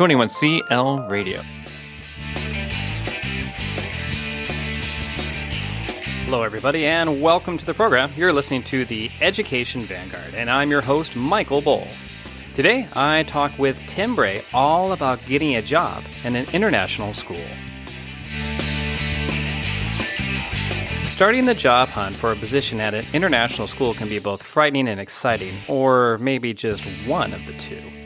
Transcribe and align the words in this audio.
21CL 0.00 1.10
Radio. 1.10 1.42
Hello, 6.24 6.42
everybody, 6.42 6.86
and 6.86 7.20
welcome 7.20 7.58
to 7.58 7.66
the 7.66 7.74
program. 7.74 8.10
You're 8.16 8.32
listening 8.32 8.62
to 8.62 8.86
the 8.86 9.10
Education 9.20 9.82
Vanguard, 9.82 10.34
and 10.34 10.48
I'm 10.48 10.70
your 10.70 10.80
host, 10.80 11.16
Michael 11.16 11.60
Bohl. 11.60 11.86
Today, 12.54 12.88
I 12.94 13.24
talk 13.24 13.58
with 13.58 13.78
Tim 13.88 14.16
Bray 14.16 14.42
all 14.54 14.92
about 14.92 15.22
getting 15.26 15.56
a 15.56 15.60
job 15.60 16.02
in 16.24 16.34
an 16.34 16.46
international 16.54 17.12
school. 17.12 17.44
Starting 21.04 21.44
the 21.44 21.54
job 21.54 21.90
hunt 21.90 22.16
for 22.16 22.32
a 22.32 22.36
position 22.36 22.80
at 22.80 22.94
an 22.94 23.04
international 23.12 23.66
school 23.66 23.92
can 23.92 24.08
be 24.08 24.18
both 24.18 24.42
frightening 24.42 24.88
and 24.88 24.98
exciting, 24.98 25.52
or 25.68 26.16
maybe 26.16 26.54
just 26.54 26.82
one 27.06 27.34
of 27.34 27.44
the 27.44 27.52
two. 27.58 27.99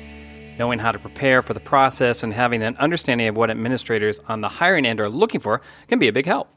Knowing 0.58 0.78
how 0.78 0.92
to 0.92 0.98
prepare 0.98 1.42
for 1.42 1.52
the 1.52 1.60
process 1.60 2.22
and 2.22 2.32
having 2.32 2.62
an 2.62 2.76
understanding 2.76 3.26
of 3.26 3.36
what 3.36 3.50
administrators 3.50 4.20
on 4.28 4.40
the 4.40 4.48
hiring 4.48 4.86
end 4.86 5.00
are 5.00 5.08
looking 5.08 5.40
for 5.40 5.60
can 5.88 5.98
be 5.98 6.06
a 6.06 6.12
big 6.12 6.26
help. 6.26 6.48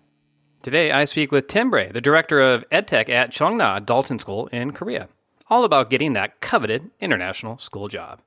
Today, 0.62 0.92
I 0.92 1.06
speak 1.06 1.32
with 1.32 1.48
Tim 1.48 1.70
Bray, 1.72 1.92
the 1.92 2.02
director 2.02 2.40
of 2.40 2.68
EdTech 2.70 3.10
at 3.10 3.32
Cheongna 3.32 3.84
Dalton 3.86 4.20
School 4.20 4.48
in 4.48 4.72
Korea, 4.72 5.08
all 5.50 5.64
about 5.64 5.90
getting 5.90 6.14
that 6.14 6.42
coveted 6.42 6.92
international 7.00 7.58
school 7.58 7.88
job. 7.88 8.22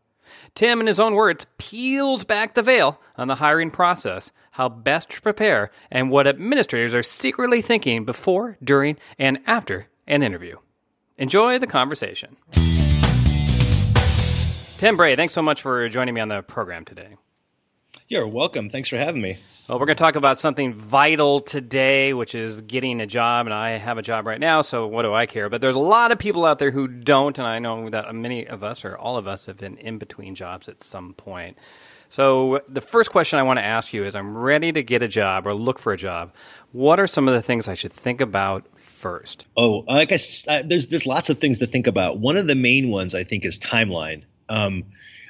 Tim, 0.55 0.80
in 0.80 0.87
his 0.87 1.01
own 1.01 1.15
words, 1.15 1.47
peels 1.59 2.25
back 2.25 2.55
the 2.55 2.63
veil 2.63 3.01
on 3.16 3.29
the 3.29 3.37
hiring 3.37 3.71
process, 3.71 4.33
how 4.52 4.69
best 4.69 5.11
to 5.11 5.21
prepare, 5.21 5.71
and 5.91 6.11
what 6.11 6.27
administrators 6.27 6.95
are 6.95 7.02
secretly 7.02 7.63
thinking 7.63 8.05
before, 8.05 8.57
during, 8.63 8.97
and 9.19 9.39
after 9.47 9.89
an 10.07 10.23
interview. 10.23 10.57
Enjoy 11.19 11.59
the 11.59 11.66
conversation. 11.66 12.37
Tim 14.80 14.97
Bray, 14.97 15.15
thanks 15.15 15.34
so 15.34 15.43
much 15.43 15.61
for 15.61 15.91
joining 15.91 16.15
me 16.15 16.23
on 16.23 16.29
the 16.29 16.41
program 16.41 16.87
today. 16.87 17.16
You're 18.09 18.27
welcome. 18.27 18.71
Thanks 18.71 18.88
for 18.88 18.97
having 18.97 19.21
me. 19.21 19.37
Well, 19.69 19.79
we're 19.79 19.84
going 19.84 19.98
to 19.98 20.02
talk 20.02 20.16
about 20.16 20.38
something 20.38 20.73
vital 20.73 21.43
today, 21.43 22.15
which 22.15 22.35
is 22.35 22.63
getting 22.63 23.02
a 23.02 23.07
job. 23.07 23.46
And 23.46 23.52
I 23.52 23.77
have 23.77 23.99
a 23.99 24.02
job 24.02 24.24
right 24.24 24.40
now, 24.40 24.63
so 24.63 24.87
what 24.87 25.02
do 25.02 25.13
I 25.13 25.27
care? 25.27 25.51
But 25.51 25.60
there's 25.60 25.74
a 25.74 25.79
lot 25.79 26.13
of 26.13 26.18
people 26.18 26.46
out 26.46 26.59
there 26.59 26.71
who 26.71 26.88
don't, 26.88 27.37
and 27.37 27.46
I 27.46 27.59
know 27.59 27.90
that 27.90 28.15
many 28.15 28.46
of 28.46 28.65
us, 28.65 28.82
or 28.82 28.96
all 28.96 29.18
of 29.18 29.29
us, 29.29 29.45
have 29.45 29.59
been 29.59 29.77
in 29.77 29.99
between 29.99 30.35
jobs 30.35 30.66
at 30.66 30.83
some 30.83 31.12
point. 31.12 31.59
So 32.09 32.62
the 32.66 32.80
first 32.80 33.10
question 33.10 33.38
I 33.38 33.43
want 33.43 33.59
to 33.59 33.65
ask 33.65 33.93
you 33.93 34.07
is 34.07 34.16
I'm 34.16 34.35
ready 34.35 34.73
to 34.73 34.83
get 34.83 35.02
a 35.02 35.09
job 35.09 35.46
or 35.46 35.52
look 35.52 35.79
for 35.79 35.93
a 35.93 35.99
job. 35.99 36.33
What 36.73 36.99
are 36.99 37.07
some 37.07 37.29
of 37.29 37.35
the 37.35 37.43
things 37.43 37.68
I 37.68 37.74
should 37.74 37.93
think 37.93 38.23
about 38.23 38.65
first? 38.79 39.45
Oh, 39.59 39.85
I 39.87 40.07
guess 40.07 40.49
uh, 40.49 40.62
there's 40.65 40.87
there's 40.87 41.05
lots 41.05 41.29
of 41.29 41.38
things 41.38 41.59
to 41.59 41.66
think 41.66 41.87
about. 41.87 42.16
One 42.16 42.38
of 42.38 42.46
the 42.46 42.55
main 42.55 42.88
ones 42.88 43.15
I 43.15 43.24
think 43.24 43.45
is 43.45 43.59
timeline. 43.59 44.23
Um, 44.51 44.84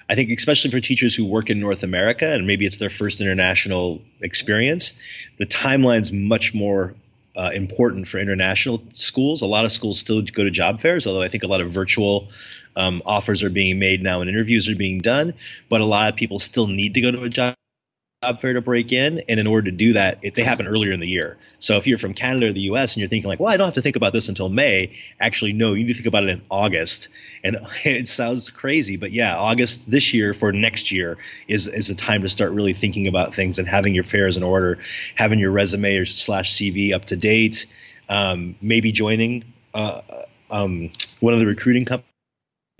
I 0.08 0.16
think 0.16 0.30
especially 0.36 0.72
for 0.72 0.80
teachers 0.80 1.14
who 1.14 1.24
work 1.24 1.50
in 1.50 1.60
North 1.60 1.84
America 1.84 2.26
and 2.26 2.44
maybe 2.44 2.66
it's 2.66 2.78
their 2.78 2.90
first 2.90 3.20
international 3.20 4.02
experience, 4.20 4.92
the 5.38 5.46
timeline's 5.46 6.10
much 6.10 6.52
more 6.52 6.96
uh, 7.36 7.50
important 7.54 8.08
for 8.08 8.18
international 8.18 8.82
schools. 8.92 9.42
A 9.42 9.46
lot 9.46 9.64
of 9.64 9.70
schools 9.70 10.00
still 10.00 10.22
go 10.22 10.42
to 10.42 10.50
job 10.50 10.80
fairs, 10.80 11.06
although 11.06 11.22
I 11.22 11.28
think 11.28 11.44
a 11.44 11.46
lot 11.46 11.60
of 11.60 11.70
virtual 11.70 12.28
um, 12.74 13.02
offers 13.06 13.44
are 13.44 13.50
being 13.50 13.78
made 13.78 14.02
now 14.02 14.20
and 14.20 14.28
interviews 14.28 14.68
are 14.68 14.74
being 14.74 14.98
done. 14.98 15.34
But 15.68 15.80
a 15.80 15.84
lot 15.84 16.12
of 16.12 16.16
people 16.16 16.40
still 16.40 16.66
need 16.66 16.94
to 16.94 17.00
go 17.00 17.12
to 17.12 17.22
a 17.22 17.28
job 17.28 17.54
fair 18.38 18.52
to 18.52 18.60
break 18.60 18.92
in, 18.92 19.22
and 19.30 19.40
in 19.40 19.46
order 19.46 19.70
to 19.70 19.74
do 19.74 19.94
that, 19.94 20.18
it, 20.20 20.34
they 20.34 20.42
happen 20.42 20.66
earlier 20.66 20.92
in 20.92 21.00
the 21.00 21.08
year. 21.08 21.38
So 21.58 21.78
if 21.78 21.86
you're 21.86 21.96
from 21.96 22.12
Canada 22.12 22.48
or 22.48 22.52
the 22.52 22.60
U.S. 22.62 22.92
and 22.92 23.00
you're 23.00 23.08
thinking 23.08 23.30
like, 23.30 23.40
well, 23.40 23.48
I 23.50 23.56
don't 23.56 23.68
have 23.68 23.74
to 23.76 23.82
think 23.82 23.96
about 23.96 24.12
this 24.12 24.28
until 24.28 24.50
May. 24.50 24.92
Actually, 25.18 25.54
no, 25.54 25.72
you 25.72 25.84
need 25.84 25.94
to 25.94 25.94
think 25.94 26.06
about 26.06 26.24
it 26.24 26.28
in 26.28 26.42
August. 26.50 27.08
And 27.42 27.56
it 27.86 28.08
sounds 28.08 28.50
crazy, 28.50 28.98
but 28.98 29.10
yeah, 29.10 29.38
August 29.38 29.90
this 29.90 30.12
year 30.12 30.34
for 30.34 30.52
next 30.52 30.92
year 30.92 31.16
is 31.48 31.66
is 31.66 31.88
a 31.88 31.94
time 31.94 32.20
to 32.20 32.28
start 32.28 32.52
really 32.52 32.74
thinking 32.74 33.06
about 33.06 33.34
things 33.34 33.58
and 33.58 33.66
having 33.66 33.94
your 33.94 34.04
fairs 34.04 34.36
in 34.36 34.42
order, 34.42 34.80
having 35.14 35.38
your 35.38 35.50
resume 35.50 35.96
or 35.96 36.04
slash 36.04 36.52
CV 36.52 36.92
up 36.92 37.06
to 37.06 37.16
date, 37.16 37.68
um, 38.10 38.54
maybe 38.60 38.92
joining. 38.92 39.44
Uh, 39.72 40.02
um, 40.50 40.90
one 41.20 41.32
of 41.32 41.40
the 41.40 41.46
recruiting 41.46 41.86
companies 41.86 42.09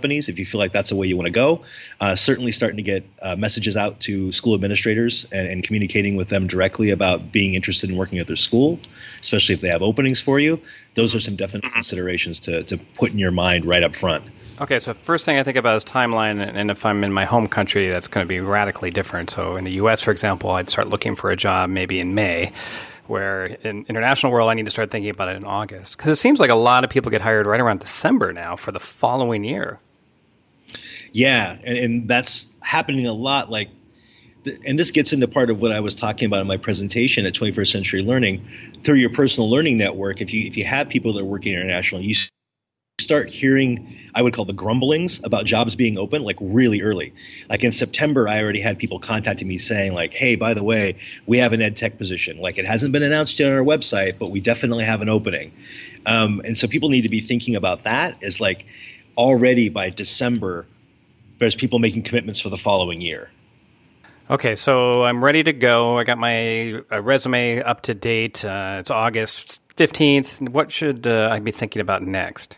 companies 0.01 0.31
if 0.31 0.39
you 0.39 0.47
feel 0.47 0.59
like 0.59 0.73
that's 0.73 0.89
the 0.89 0.97
way 0.97 1.07
you 1.07 1.17
want 1.17 1.27
to 1.27 1.31
go. 1.31 1.61
Uh, 2.01 2.15
certainly 2.15 2.53
starting 2.53 2.79
to 2.79 2.83
get 2.83 3.05
uh, 3.21 3.37
messages 3.37 3.77
out 3.77 4.01
to 4.01 4.33
school 4.33 4.55
administrators 4.55 5.27
and, 5.31 5.47
and, 5.47 5.63
communicating 5.63 6.17
with 6.17 6.29
them 6.29 6.47
directly 6.47 6.89
about 6.89 7.31
being 7.31 7.53
interested 7.53 7.91
in 7.91 7.97
working 7.97 8.19
at 8.19 8.27
their 8.27 8.37
school, 8.37 8.81
especially 9.21 9.55
if 9.55 9.61
they 9.61 9.69
have 9.69 9.83
openings 9.83 10.21
for 10.21 10.41
you. 10.41 10.59
Those 10.95 11.15
are 11.15 11.21
some 11.21 11.37
definite 11.37 11.65
mm-hmm. 11.65 11.75
considerations 11.75 12.41
to, 12.41 12.63
to 12.65 12.79
put 12.79 13.13
in 13.13 13.19
your 13.19 13.31
mind 13.31 13.67
right 13.67 13.83
up 13.83 13.95
front. 13.95 14.25
Okay, 14.59 14.79
so 14.79 14.95
first 14.95 15.27
thing 15.27 15.39
I 15.39 15.43
think 15.43 15.59
about 15.59 15.77
is 15.77 15.85
timeline, 15.85 16.41
and 16.41 16.71
if 16.71 16.87
I'm 16.87 17.05
in 17.05 17.13
my 17.13 17.27
home 17.27 17.47
country, 17.47 17.89
that's 17.89 18.09
going 18.09 18.25
to 18.25 18.29
be 18.29 18.41
radically 18.41 18.91
different. 18.91 19.29
So 19.31 19.57
in 19.57 19.65
the 19.65 19.73
U.S., 19.73 20.01
for 20.01 20.13
example, 20.13 20.51
I'd 20.51 20.71
start 20.71 20.89
looking 20.89 21.15
for 21.15 21.31
a 21.31 21.37
job 21.37 21.69
maybe 21.69 22.01
in 22.01 22.15
May 22.15 22.53
where 23.11 23.47
in 23.47 23.85
international 23.89 24.33
world 24.33 24.49
I 24.49 24.55
need 24.55 24.65
to 24.67 24.71
start 24.71 24.91
thinking 24.91 25.11
about 25.11 25.29
it 25.29 25.37
in 25.37 25.45
August 25.45 25.97
because 25.97 26.11
it 26.11 26.17
seems 26.17 26.39
like 26.39 26.49
a 26.49 26.55
lot 26.55 26.85
of 26.85 26.91
people 26.91 27.11
get 27.11 27.21
hired 27.21 27.47
right 27.47 27.61
around 27.61 27.81
December 27.81 28.33
now 28.33 28.57
for 28.57 28.73
the 28.73 28.81
following 28.81 29.45
year. 29.45 29.81
Yeah, 31.13 31.57
and, 31.65 31.79
and 31.79 32.09
that's 32.09 32.53
happening 32.61 33.07
a 33.07 33.13
lot. 33.13 33.51
Like, 33.51 33.71
and 34.67 34.79
this 34.79 34.91
gets 34.91 35.13
into 35.13 35.29
part 35.29 35.51
of 35.51 35.61
what 35.61 35.73
I 35.73 35.81
was 35.81 35.95
talking 35.95 36.27
about 36.27 36.41
in 36.41 36.47
my 36.47 36.57
presentation 36.57 37.27
at 37.27 37.35
21st 37.35 37.73
Century 37.73 38.03
Learning. 38.03 38.49
Through 38.85 38.97
your 38.97 39.11
personal 39.11 39.51
learning 39.51 39.77
network, 39.77 40.21
if 40.21 40.33
you 40.33 40.47
if 40.47 40.57
you 40.57 40.65
have 40.65 40.89
people 40.89 41.13
that 41.15 41.23
are 41.23 41.27
working 41.27 41.53
internationally, 41.53 42.05
you 42.05 42.15
start 43.01 43.29
hearing 43.29 43.99
I 44.15 44.23
would 44.23 44.35
call 44.35 44.45
the 44.45 44.53
grumblings 44.53 45.23
about 45.25 45.45
jobs 45.45 45.75
being 45.77 45.99
open 45.99 46.23
like 46.23 46.37
really 46.41 46.83
early. 46.83 47.15
Like 47.49 47.65
in 47.65 47.73
September, 47.73 48.29
I 48.29 48.43
already 48.43 48.61
had 48.61 48.79
people 48.79 48.99
contacting 48.99 49.49
me 49.49 49.59
saying 49.59 49.93
like, 49.93 50.13
"Hey, 50.13 50.37
by 50.37 50.55
the 50.55 50.63
way, 50.63 50.97
we 51.27 51.39
have 51.39 51.53
an 51.53 51.61
ed 51.61 51.77
tech 51.77 51.99
position. 51.99 52.39
Like 52.39 52.59
it 52.59 52.67
hasn't 52.67 52.93
been 52.93 53.03
announced 53.03 53.39
yet 53.39 53.51
on 53.51 53.59
our 53.59 53.65
website, 53.65 54.19
but 54.19 54.31
we 54.31 54.41
definitely 54.41 54.85
have 54.85 55.03
an 55.03 55.09
opening." 55.09 55.53
Um, 56.07 56.41
and 56.45 56.57
so 56.57 56.69
people 56.69 56.89
need 56.89 57.03
to 57.03 57.09
be 57.09 57.21
thinking 57.21 57.57
about 57.57 57.85
that. 57.85 58.23
Is 58.23 58.41
like 58.41 58.65
already 59.17 59.69
by 59.69 59.91
December 59.91 60.67
there's 61.41 61.57
people 61.57 61.81
making 61.81 62.03
commitments 62.03 62.39
for 62.39 62.51
the 62.51 62.57
following 62.57 63.01
year. 63.01 63.31
Okay, 64.31 64.55
so 64.55 65.03
I'm 65.03 65.25
ready 65.25 65.43
to 65.43 65.53
go. 65.53 65.99
I 65.99 66.05
got 66.05 66.17
my 66.17 66.83
uh, 66.93 67.03
resume 67.03 67.61
up 67.63 67.83
to 67.83 67.95
date. 67.95 68.45
Uh, 68.45 68.77
it's 68.79 68.91
August 68.91 69.61
15th. 69.75 70.49
What 70.51 70.71
should 70.71 71.07
uh, 71.07 71.29
I 71.33 71.41
be 71.41 71.51
thinking 71.51 71.83
about 71.83 72.03
next? 72.03 72.57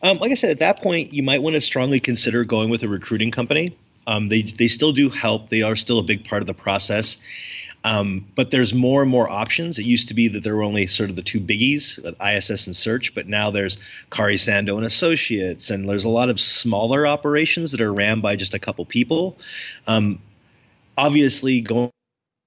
Um, 0.00 0.18
like 0.18 0.30
I 0.30 0.34
said, 0.34 0.50
at 0.50 0.60
that 0.60 0.80
point, 0.80 1.12
you 1.12 1.22
might 1.22 1.42
want 1.42 1.54
to 1.54 1.60
strongly 1.60 2.00
consider 2.00 2.44
going 2.44 2.70
with 2.70 2.84
a 2.84 2.88
recruiting 2.88 3.32
company. 3.32 3.76
Um, 4.08 4.28
they, 4.28 4.40
they 4.40 4.68
still 4.68 4.92
do 4.92 5.10
help, 5.10 5.50
they 5.50 5.60
are 5.60 5.76
still 5.76 5.98
a 5.98 6.02
big 6.02 6.24
part 6.24 6.42
of 6.42 6.46
the 6.46 6.54
process. 6.54 7.18
Um, 7.84 8.26
but 8.34 8.50
there's 8.50 8.74
more 8.74 9.02
and 9.02 9.10
more 9.10 9.30
options. 9.30 9.78
It 9.78 9.84
used 9.84 10.08
to 10.08 10.14
be 10.14 10.28
that 10.28 10.42
there 10.42 10.56
were 10.56 10.64
only 10.64 10.86
sort 10.88 11.10
of 11.10 11.16
the 11.16 11.22
two 11.22 11.40
biggies, 11.40 11.98
ISS 12.20 12.66
and 12.66 12.74
Search, 12.74 13.14
but 13.14 13.28
now 13.28 13.50
there's 13.50 13.78
Carney 14.10 14.34
Sandoe 14.34 14.78
and 14.78 14.86
Associates, 14.86 15.70
and 15.70 15.88
there's 15.88 16.04
a 16.04 16.08
lot 16.08 16.30
of 16.30 16.40
smaller 16.40 17.06
operations 17.06 17.72
that 17.72 17.80
are 17.80 17.92
ran 17.92 18.20
by 18.20 18.34
just 18.34 18.54
a 18.54 18.58
couple 18.58 18.84
people. 18.84 19.38
Um, 19.86 20.20
obviously, 20.96 21.60
going 21.60 21.90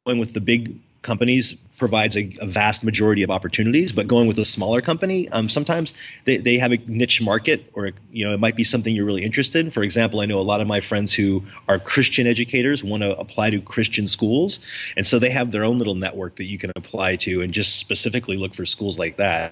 with 0.05 0.33
the 0.33 0.41
big 0.41 0.79
companies 1.01 1.55
provides 1.81 2.15
a, 2.15 2.33
a, 2.39 2.47
vast 2.47 2.83
majority 2.83 3.23
of 3.23 3.31
opportunities 3.31 3.91
but 3.91 4.07
going 4.07 4.27
with 4.27 4.39
a 4.39 4.45
smaller 4.45 4.81
company 4.81 5.27
um, 5.29 5.49
sometimes 5.49 5.93
they, 6.25 6.37
they 6.37 6.57
have 6.57 6.71
a 6.71 6.77
niche 6.77 7.21
market 7.21 7.69
or 7.73 7.91
you 8.11 8.25
know 8.25 8.33
it 8.33 8.39
might 8.39 8.55
be 8.55 8.63
something 8.63 8.95
you're 8.95 9.09
really 9.11 9.23
interested 9.23 9.65
in. 9.65 9.71
For 9.71 9.83
example 9.83 10.21
i 10.21 10.25
know 10.25 10.37
a 10.37 10.47
lot 10.53 10.61
of 10.61 10.67
my 10.67 10.79
friends 10.79 11.13
who 11.13 11.43
are 11.67 11.79
christian 11.79 12.27
educators 12.27 12.83
want 12.83 13.03
to 13.03 13.17
apply 13.17 13.49
to 13.49 13.61
christian 13.61 14.07
schools 14.07 14.59
and 14.95 15.05
so 15.05 15.19
they 15.19 15.31
have 15.31 15.51
their 15.51 15.63
own 15.63 15.77
little 15.77 15.95
network 15.95 16.35
that 16.37 16.45
you 16.45 16.57
can 16.57 16.71
apply 16.75 17.15
to 17.17 17.41
and 17.41 17.53
just 17.53 17.77
specifically 17.77 18.37
look 18.37 18.53
for 18.53 18.65
schools 18.65 18.97
like 18.97 19.17
that. 19.17 19.51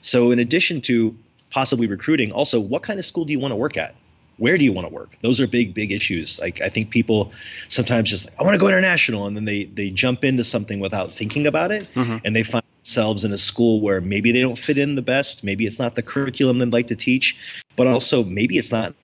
So 0.00 0.30
in 0.30 0.38
addition 0.38 0.80
to 0.82 1.16
possibly 1.50 1.86
recruiting 1.86 2.32
also 2.32 2.60
what 2.60 2.82
kind 2.82 2.98
of 2.98 3.04
school 3.04 3.24
do 3.24 3.32
you 3.32 3.40
want 3.40 3.52
to 3.52 3.56
work 3.56 3.76
at 3.76 3.94
where 4.42 4.58
do 4.58 4.64
you 4.64 4.72
want 4.72 4.88
to 4.88 4.92
work? 4.92 5.16
Those 5.20 5.40
are 5.40 5.46
big, 5.46 5.72
big 5.72 5.92
issues. 5.92 6.40
Like 6.40 6.60
I 6.60 6.68
think 6.68 6.90
people 6.90 7.30
sometimes 7.68 8.10
just 8.10 8.28
I 8.40 8.42
want 8.42 8.54
to 8.54 8.58
go 8.58 8.66
international, 8.66 9.28
and 9.28 9.36
then 9.36 9.44
they 9.44 9.64
they 9.64 9.90
jump 9.90 10.24
into 10.24 10.42
something 10.42 10.80
without 10.80 11.14
thinking 11.14 11.46
about 11.46 11.70
it, 11.70 11.86
mm-hmm. 11.94 12.18
and 12.24 12.34
they 12.34 12.42
find 12.42 12.64
themselves 12.78 13.24
in 13.24 13.32
a 13.32 13.38
school 13.38 13.80
where 13.80 14.00
maybe 14.00 14.32
they 14.32 14.40
don't 14.40 14.58
fit 14.58 14.78
in 14.78 14.96
the 14.96 15.02
best, 15.02 15.44
maybe 15.44 15.64
it's 15.64 15.78
not 15.78 15.94
the 15.94 16.02
curriculum 16.02 16.58
they'd 16.58 16.72
like 16.72 16.88
to 16.88 16.96
teach, 16.96 17.36
but 17.76 17.86
also 17.86 18.24
maybe 18.24 18.58
it's 18.58 18.72
not 18.72 18.96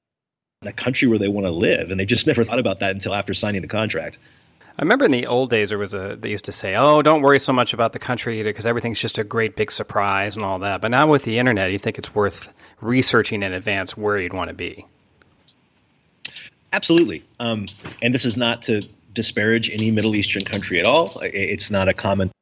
a 0.63 0.73
country 0.73 1.07
where 1.07 1.21
they 1.21 1.29
want 1.29 1.47
to 1.47 1.53
live, 1.53 1.93
and 1.93 2.01
they 2.01 2.05
just 2.05 2.27
never 2.33 2.43
thought 2.43 2.59
about 2.59 2.81
that 2.81 2.91
until 2.91 3.15
after 3.15 3.33
signing 3.33 3.63
the 3.63 3.69
contract. 3.69 4.19
I 4.77 4.83
remember 4.83 5.05
in 5.05 5.13
the 5.13 5.27
old 5.27 5.51
days 5.51 5.69
there 5.69 5.79
was 5.79 5.95
a 5.95 6.17
they 6.19 6.31
used 6.31 6.47
to 6.47 6.53
say, 6.53 6.75
"Oh, 6.75 7.01
don't 7.01 7.23
worry 7.23 7.39
so 7.39 7.53
much 7.53 7.73
about 7.73 7.93
the 7.93 8.01
country 8.01 8.43
because 8.43 8.67
everything's 8.67 9.01
just 9.01 9.19
a 9.19 9.25
great 9.25 9.55
big 9.55 9.71
surprise 9.71 10.35
and 10.35 10.45
all 10.45 10.59
that." 10.59 10.81
But 10.81 10.91
now 10.91 11.07
with 11.07 11.23
the 11.23 11.39
internet, 11.39 11.71
you 11.71 11.79
think 11.79 11.97
it's 11.97 12.13
worth 12.13 12.53
researching 12.81 13.45
in 13.45 13.53
advance 13.53 13.97
where 13.97 14.19
you'd 14.19 14.33
want 14.33 14.49
to 14.49 14.55
be. 14.55 14.85
Absolutely. 16.73 17.25
Um, 17.41 17.67
and 18.03 18.15
this 18.15 18.25
is 18.25 18.37
not 18.37 18.63
to 18.63 18.83
disparage 19.13 19.71
any 19.71 19.91
Middle 19.91 20.15
Eastern 20.15 20.45
country 20.45 20.79
at 20.81 20.87
all. 20.87 21.21
It's 21.23 21.71
not 21.71 21.89
a 21.89 21.95
comment 21.95 22.33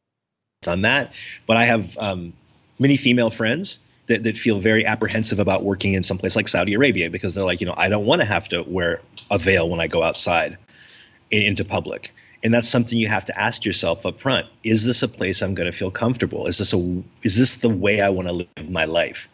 on 0.66 0.82
that. 0.82 1.12
But 1.46 1.56
I 1.56 1.64
have 1.66 1.96
um, 1.98 2.32
many 2.78 2.96
female 2.96 3.30
friends 3.30 3.80
that, 4.06 4.24
that 4.24 4.36
feel 4.36 4.60
very 4.60 4.86
apprehensive 4.86 5.38
about 5.38 5.62
working 5.62 5.94
in 5.94 6.02
some 6.02 6.18
place 6.18 6.36
like 6.36 6.48
Saudi 6.48 6.74
Arabia 6.74 7.10
because 7.10 7.34
they're 7.34 7.44
like, 7.44 7.60
you 7.60 7.66
know, 7.66 7.74
I 7.76 7.88
don't 7.88 8.04
want 8.04 8.20
to 8.20 8.26
have 8.26 8.48
to 8.50 8.62
wear 8.62 9.00
a 9.30 9.38
veil 9.38 9.68
when 9.68 9.80
I 9.80 9.86
go 9.86 10.02
outside 10.02 10.58
into 11.30 11.64
public. 11.64 12.12
And 12.42 12.54
that's 12.54 12.68
something 12.68 12.98
you 12.98 13.08
have 13.08 13.24
to 13.26 13.38
ask 13.38 13.64
yourself 13.64 14.06
up 14.06 14.20
front. 14.20 14.46
Is 14.62 14.84
this 14.84 15.02
a 15.02 15.08
place 15.08 15.42
I'm 15.42 15.54
going 15.54 15.70
to 15.70 15.76
feel 15.76 15.90
comfortable? 15.90 16.46
Is 16.46 16.58
this 16.58 16.72
a 16.72 17.02
is 17.22 17.36
this 17.36 17.56
the 17.56 17.68
way 17.68 18.00
I 18.00 18.10
want 18.10 18.28
to 18.28 18.32
live 18.32 18.70
my 18.70 18.84
life? 18.84 19.28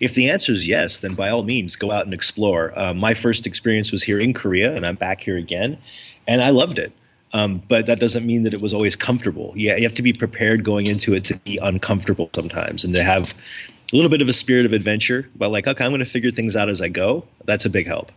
If 0.00 0.14
the 0.14 0.30
answer 0.30 0.52
is 0.52 0.66
yes, 0.66 0.98
then 0.98 1.14
by 1.14 1.30
all 1.30 1.42
means 1.42 1.76
go 1.76 1.90
out 1.90 2.04
and 2.04 2.14
explore. 2.14 2.72
Uh, 2.78 2.94
my 2.94 3.14
first 3.14 3.46
experience 3.46 3.92
was 3.92 4.02
here 4.02 4.20
in 4.20 4.34
Korea, 4.34 4.74
and 4.74 4.86
I'm 4.86 4.96
back 4.96 5.20
here 5.20 5.36
again, 5.36 5.78
and 6.26 6.42
I 6.42 6.50
loved 6.50 6.78
it. 6.78 6.92
Um, 7.34 7.62
but 7.66 7.86
that 7.86 7.98
doesn't 7.98 8.26
mean 8.26 8.42
that 8.42 8.52
it 8.52 8.60
was 8.60 8.74
always 8.74 8.94
comfortable. 8.94 9.54
Yeah, 9.56 9.76
you 9.76 9.84
have 9.84 9.94
to 9.94 10.02
be 10.02 10.12
prepared 10.12 10.64
going 10.64 10.86
into 10.86 11.14
it 11.14 11.24
to 11.24 11.36
be 11.38 11.58
uncomfortable 11.58 12.28
sometimes, 12.34 12.84
and 12.84 12.94
to 12.94 13.02
have 13.02 13.34
a 13.92 13.96
little 13.96 14.10
bit 14.10 14.22
of 14.22 14.28
a 14.28 14.32
spirit 14.32 14.66
of 14.66 14.72
adventure. 14.72 15.28
But 15.34 15.50
like, 15.50 15.66
okay, 15.66 15.84
I'm 15.84 15.90
going 15.90 16.00
to 16.00 16.04
figure 16.04 16.30
things 16.30 16.56
out 16.56 16.68
as 16.68 16.82
I 16.82 16.88
go. 16.88 17.26
That's 17.44 17.64
a 17.64 17.70
big 17.70 17.86
help. 17.86 18.12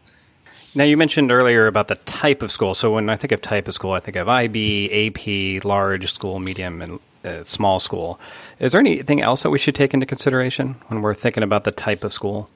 Now, 0.77 0.83
you 0.83 0.98
mentioned 0.98 1.31
earlier 1.31 1.68
about 1.68 1.88
the 1.88 1.95
type 1.95 2.42
of 2.42 2.51
school. 2.51 2.75
So, 2.75 2.94
when 2.94 3.10
I 3.10 3.16
think 3.16 3.31
of 3.31 3.42
type 3.42 3.69
of 3.69 3.74
school, 3.74 3.94
I 3.94 4.01
think 4.01 4.18
of 4.18 4.27
IB, 4.27 5.07
AP, 5.07 5.63
large 5.63 6.12
school, 6.12 6.39
medium, 6.39 6.81
and 6.81 7.00
uh, 7.24 7.45
small 7.45 7.80
school. 7.80 8.19
Is 8.60 8.74
there 8.74 8.81
anything 8.81 9.22
else 9.22 9.44
that 9.44 9.51
we 9.51 9.57
should 9.57 9.74
take 9.74 9.94
into 9.94 10.06
consideration 10.06 10.75
when 10.88 11.01
we're 11.01 11.13
thinking 11.13 11.44
about 11.44 11.63
the 11.63 11.72
type 11.72 12.04
of 12.04 12.12
school? 12.12 12.50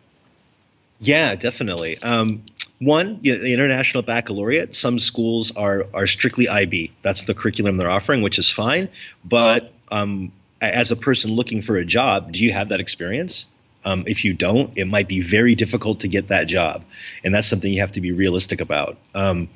Yeah, 0.99 1.35
definitely. 1.35 1.97
Um, 1.99 2.43
one, 2.79 3.19
you 3.21 3.33
know, 3.33 3.39
the 3.39 3.53
International 3.53 4.03
Baccalaureate, 4.03 4.75
some 4.75 4.99
schools 4.99 5.55
are, 5.55 5.87
are 5.93 6.07
strictly 6.07 6.49
IB. 6.49 6.91
That's 7.01 7.23
the 7.23 7.33
curriculum 7.33 7.77
they're 7.77 7.89
offering, 7.89 8.21
which 8.21 8.37
is 8.37 8.49
fine. 8.49 8.89
But 9.23 9.71
um, 9.91 10.33
as 10.61 10.91
a 10.91 10.97
person 10.97 11.31
looking 11.31 11.61
for 11.61 11.77
a 11.77 11.85
job, 11.85 12.33
do 12.33 12.43
you 12.43 12.51
have 12.51 12.69
that 12.69 12.81
experience? 12.81 13.47
Um, 13.85 14.03
if 14.07 14.25
you 14.25 14.33
don't, 14.33 14.77
it 14.77 14.85
might 14.85 15.07
be 15.07 15.21
very 15.21 15.55
difficult 15.55 16.01
to 16.01 16.07
get 16.07 16.27
that 16.27 16.47
job, 16.47 16.83
and 17.23 17.33
that's 17.33 17.47
something 17.47 17.71
you 17.71 17.79
have 17.79 17.93
to 17.93 18.01
be 18.01 18.11
realistic 18.11 18.61
about. 18.61 18.97
Um, 19.15 19.49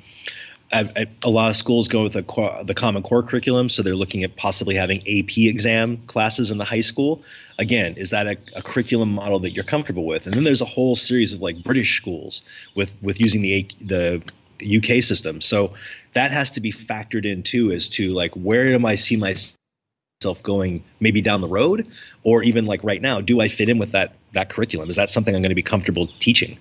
lot 1.30 1.50
of 1.50 1.56
schools 1.56 1.88
go 1.88 2.02
with 2.02 2.14
the, 2.14 2.62
the 2.64 2.74
Common 2.74 3.02
Core 3.02 3.22
curriculum, 3.22 3.68
so 3.68 3.82
they're 3.82 3.94
looking 3.94 4.24
at 4.24 4.34
possibly 4.34 4.74
having 4.74 5.00
AP 5.00 5.38
exam 5.38 5.98
classes 6.06 6.50
in 6.50 6.58
the 6.58 6.64
high 6.64 6.80
school. 6.80 7.22
Again, 7.58 7.94
is 7.96 8.10
that 8.10 8.26
a, 8.26 8.36
a, 8.56 8.62
curriculum 8.62 9.12
model 9.12 9.40
that 9.40 9.52
you're 9.52 9.64
comfortable 9.64 10.04
with? 10.04 10.26
And 10.26 10.34
then 10.34 10.42
there's 10.42 10.62
a 10.62 10.66
whole 10.66 10.96
series 10.96 11.32
of 11.32 11.40
like 11.40 11.62
British 11.62 11.96
schools 11.96 12.42
with 12.74 12.92
with 13.02 13.20
using 13.20 13.42
the 13.42 13.68
the 13.80 14.22
UK 14.78 15.02
system. 15.02 15.40
So 15.40 15.74
that 16.14 16.32
has 16.32 16.52
to 16.52 16.60
be 16.60 16.72
factored 16.72 17.26
in 17.26 17.42
too, 17.42 17.70
as 17.70 17.88
to 17.90 18.12
like 18.12 18.32
where 18.34 18.66
am 18.66 18.84
I 18.84 18.96
see 18.96 19.16
myself 19.16 19.56
going 20.42 20.82
maybe 21.00 21.20
down 21.20 21.40
the 21.40 21.48
road 21.48 21.86
or 22.22 22.42
even 22.42 22.66
like 22.66 22.82
right 22.84 23.00
now 23.00 23.20
do 23.20 23.40
i 23.40 23.48
fit 23.48 23.68
in 23.68 23.78
with 23.78 23.92
that 23.92 24.14
that 24.32 24.50
curriculum? 24.50 24.90
Is 24.90 24.96
that 24.96 25.10
something 25.10 25.34
i'm 25.34 25.42
going 25.42 25.50
to 25.50 25.54
be 25.54 25.62
comfortable 25.62 26.08
teaching? 26.18 26.58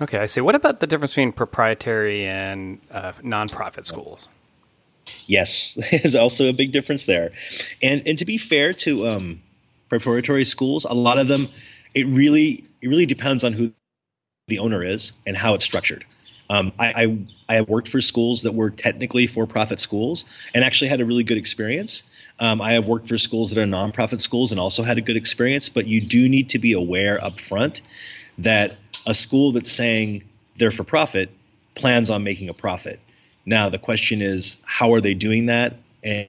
Okay 0.00 0.18
i 0.18 0.26
see. 0.26 0.40
What 0.40 0.54
about 0.54 0.80
the 0.80 0.86
difference 0.86 1.12
between 1.12 1.32
proprietary 1.32 2.26
and 2.26 2.80
uh, 2.92 3.12
nonprofit 3.22 3.86
schools? 3.86 4.28
Yes 5.26 5.74
there's 5.90 6.14
also 6.14 6.48
a 6.48 6.52
big 6.52 6.72
difference 6.72 7.06
there. 7.06 7.32
And 7.82 8.06
and 8.06 8.18
to 8.18 8.24
be 8.24 8.38
fair 8.38 8.72
to 8.84 9.08
um, 9.08 9.42
preparatory 9.88 10.44
schools 10.44 10.84
a 10.84 10.94
lot 10.94 11.18
of 11.18 11.28
them 11.28 11.48
it 11.94 12.06
really 12.06 12.64
it 12.80 12.88
really 12.88 13.06
depends 13.06 13.44
on 13.44 13.52
who 13.52 13.72
the 14.48 14.58
owner 14.58 14.82
is 14.82 15.12
and 15.26 15.36
how 15.36 15.54
it's 15.54 15.64
structured. 15.64 16.04
Um, 16.50 16.72
I, 16.78 16.86
I, 16.86 17.18
I 17.48 17.54
have 17.56 17.68
worked 17.68 17.88
for 17.88 18.00
schools 18.00 18.42
that 18.42 18.54
were 18.54 18.70
technically 18.70 19.26
for-profit 19.26 19.80
schools 19.80 20.24
and 20.54 20.64
actually 20.64 20.88
had 20.88 21.00
a 21.00 21.04
really 21.04 21.24
good 21.24 21.36
experience. 21.36 22.04
Um, 22.40 22.60
I 22.60 22.72
have 22.72 22.86
worked 22.86 23.08
for 23.08 23.18
schools 23.18 23.50
that 23.50 23.60
are 23.60 23.66
nonprofit 23.66 24.20
schools 24.20 24.52
and 24.52 24.60
also 24.60 24.82
had 24.82 24.98
a 24.98 25.00
good 25.00 25.16
experience. 25.16 25.68
But 25.68 25.86
you 25.86 26.00
do 26.00 26.28
need 26.28 26.50
to 26.50 26.58
be 26.58 26.72
aware 26.72 27.22
up 27.22 27.40
front 27.40 27.82
that 28.38 28.76
a 29.06 29.14
school 29.14 29.52
that's 29.52 29.70
saying 29.70 30.24
they're 30.56 30.70
for 30.70 30.84
profit 30.84 31.30
plans 31.74 32.10
on 32.10 32.22
making 32.22 32.48
a 32.48 32.54
profit. 32.54 33.00
Now 33.44 33.68
the 33.68 33.78
question 33.78 34.22
is, 34.22 34.58
how 34.64 34.92
are 34.92 35.00
they 35.00 35.14
doing 35.14 35.46
that? 35.46 35.76
And 36.04 36.28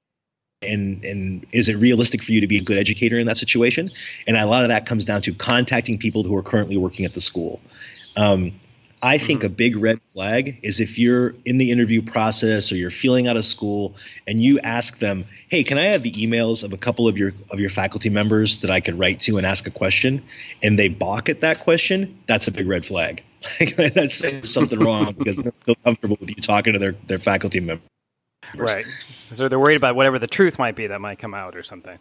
and 0.61 1.03
and 1.05 1.45
is 1.51 1.69
it 1.69 1.75
realistic 1.77 2.21
for 2.21 2.31
you 2.31 2.41
to 2.41 2.47
be 2.47 2.57
a 2.57 2.61
good 2.61 2.77
educator 2.77 3.17
in 3.17 3.27
that 3.27 3.37
situation? 3.37 3.91
And 4.27 4.35
a 4.35 4.45
lot 4.45 4.63
of 4.63 4.69
that 4.69 4.85
comes 4.85 5.05
down 5.05 5.21
to 5.23 5.33
contacting 5.33 5.97
people 5.97 6.23
who 6.23 6.35
are 6.35 6.43
currently 6.43 6.77
working 6.77 7.05
at 7.05 7.13
the 7.13 7.21
school. 7.21 7.59
Um, 8.15 8.53
I 9.01 9.17
think 9.17 9.39
mm-hmm. 9.39 9.47
a 9.47 9.49
big 9.49 9.75
red 9.77 10.03
flag 10.03 10.59
is 10.61 10.79
if 10.79 10.99
you're 10.99 11.33
in 11.45 11.57
the 11.57 11.71
interview 11.71 12.01
process 12.01 12.71
or 12.71 12.75
you're 12.75 12.91
feeling 12.91 13.27
out 13.27 13.37
of 13.37 13.45
school 13.45 13.95
and 14.27 14.41
you 14.41 14.59
ask 14.59 14.99
them, 14.99 15.25
"Hey, 15.47 15.63
can 15.63 15.77
I 15.77 15.85
have 15.85 16.03
the 16.03 16.11
emails 16.11 16.63
of 16.63 16.73
a 16.73 16.77
couple 16.77 17.07
of 17.07 17.17
your 17.17 17.31
of 17.49 17.59
your 17.59 17.69
faculty 17.69 18.09
members 18.09 18.59
that 18.59 18.69
I 18.69 18.81
could 18.81 18.99
write 18.99 19.21
to 19.21 19.37
and 19.37 19.45
ask 19.45 19.67
a 19.67 19.71
question?" 19.71 20.23
and 20.61 20.77
they 20.77 20.89
balk 20.89 21.29
at 21.29 21.41
that 21.41 21.61
question, 21.61 22.19
that's 22.27 22.47
a 22.47 22.51
big 22.51 22.67
red 22.67 22.85
flag. 22.85 23.23
that's 23.77 24.51
something 24.51 24.79
wrong 24.79 25.13
because 25.17 25.37
they're 25.37 25.53
feel 25.63 25.75
comfortable 25.75 26.17
with 26.19 26.29
you 26.29 26.35
talking 26.35 26.73
to 26.73 26.79
their 26.79 26.95
their 27.07 27.19
faculty 27.19 27.59
members. 27.59 27.83
Right. 28.55 28.85
So 29.35 29.47
they're 29.47 29.59
worried 29.59 29.75
about 29.75 29.95
whatever 29.95 30.19
the 30.19 30.27
truth 30.27 30.59
might 30.59 30.75
be 30.75 30.87
that 30.87 30.99
might 30.99 31.19
come 31.19 31.33
out 31.33 31.55
or 31.55 31.63
something. 31.63 31.99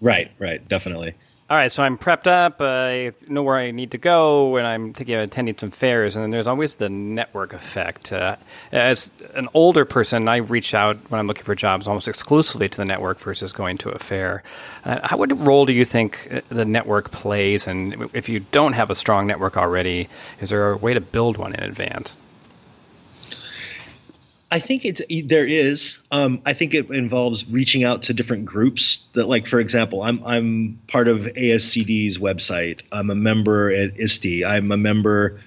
Right, 0.00 0.30
right, 0.38 0.66
definitely. 0.66 1.14
All 1.50 1.58
right, 1.58 1.70
so 1.70 1.82
I'm 1.82 1.98
prepped 1.98 2.26
up. 2.26 2.62
I 2.62 3.12
know 3.28 3.42
where 3.42 3.56
I 3.56 3.70
need 3.70 3.90
to 3.90 3.98
go, 3.98 4.56
and 4.56 4.66
I'm 4.66 4.94
thinking 4.94 5.14
of 5.16 5.20
attending 5.20 5.58
some 5.58 5.70
fairs. 5.70 6.16
And 6.16 6.22
then 6.22 6.30
there's 6.30 6.46
always 6.46 6.76
the 6.76 6.88
network 6.88 7.52
effect. 7.52 8.14
Uh, 8.14 8.36
as 8.72 9.10
an 9.34 9.50
older 9.52 9.84
person, 9.84 10.26
I 10.26 10.36
reach 10.36 10.72
out 10.72 10.96
when 11.10 11.20
I'm 11.20 11.26
looking 11.26 11.44
for 11.44 11.54
jobs 11.54 11.86
almost 11.86 12.08
exclusively 12.08 12.70
to 12.70 12.76
the 12.78 12.86
network 12.86 13.18
versus 13.18 13.52
going 13.52 13.76
to 13.78 13.90
a 13.90 13.98
fair. 13.98 14.42
Uh, 14.86 15.06
how, 15.06 15.18
what 15.18 15.38
role 15.38 15.66
do 15.66 15.74
you 15.74 15.84
think 15.84 16.28
uh, 16.30 16.40
the 16.48 16.64
network 16.64 17.10
plays? 17.10 17.66
And 17.66 18.08
if 18.14 18.30
you 18.30 18.40
don't 18.40 18.72
have 18.72 18.88
a 18.88 18.94
strong 18.94 19.26
network 19.26 19.58
already, 19.58 20.08
is 20.40 20.48
there 20.48 20.72
a 20.72 20.78
way 20.78 20.94
to 20.94 21.00
build 21.02 21.36
one 21.36 21.54
in 21.54 21.62
advance? 21.62 22.16
I 24.54 24.60
think 24.60 24.84
it's 24.84 25.02
there 25.24 25.44
is. 25.44 25.98
Um, 26.12 26.40
I 26.46 26.52
think 26.52 26.74
it 26.74 26.88
involves 26.88 27.50
reaching 27.50 27.82
out 27.82 28.04
to 28.04 28.14
different 28.14 28.44
groups. 28.44 29.02
That, 29.14 29.26
like, 29.26 29.48
for 29.48 29.58
example, 29.58 30.00
I'm 30.00 30.22
I'm 30.24 30.78
part 30.86 31.08
of 31.08 31.22
ASCD's 31.22 32.18
website. 32.18 32.82
I'm 32.92 33.10
a 33.10 33.16
member 33.16 33.72
at 33.72 33.98
ISTE. 33.98 34.44
I'm 34.44 34.70
a 34.70 34.76
member 34.76 35.40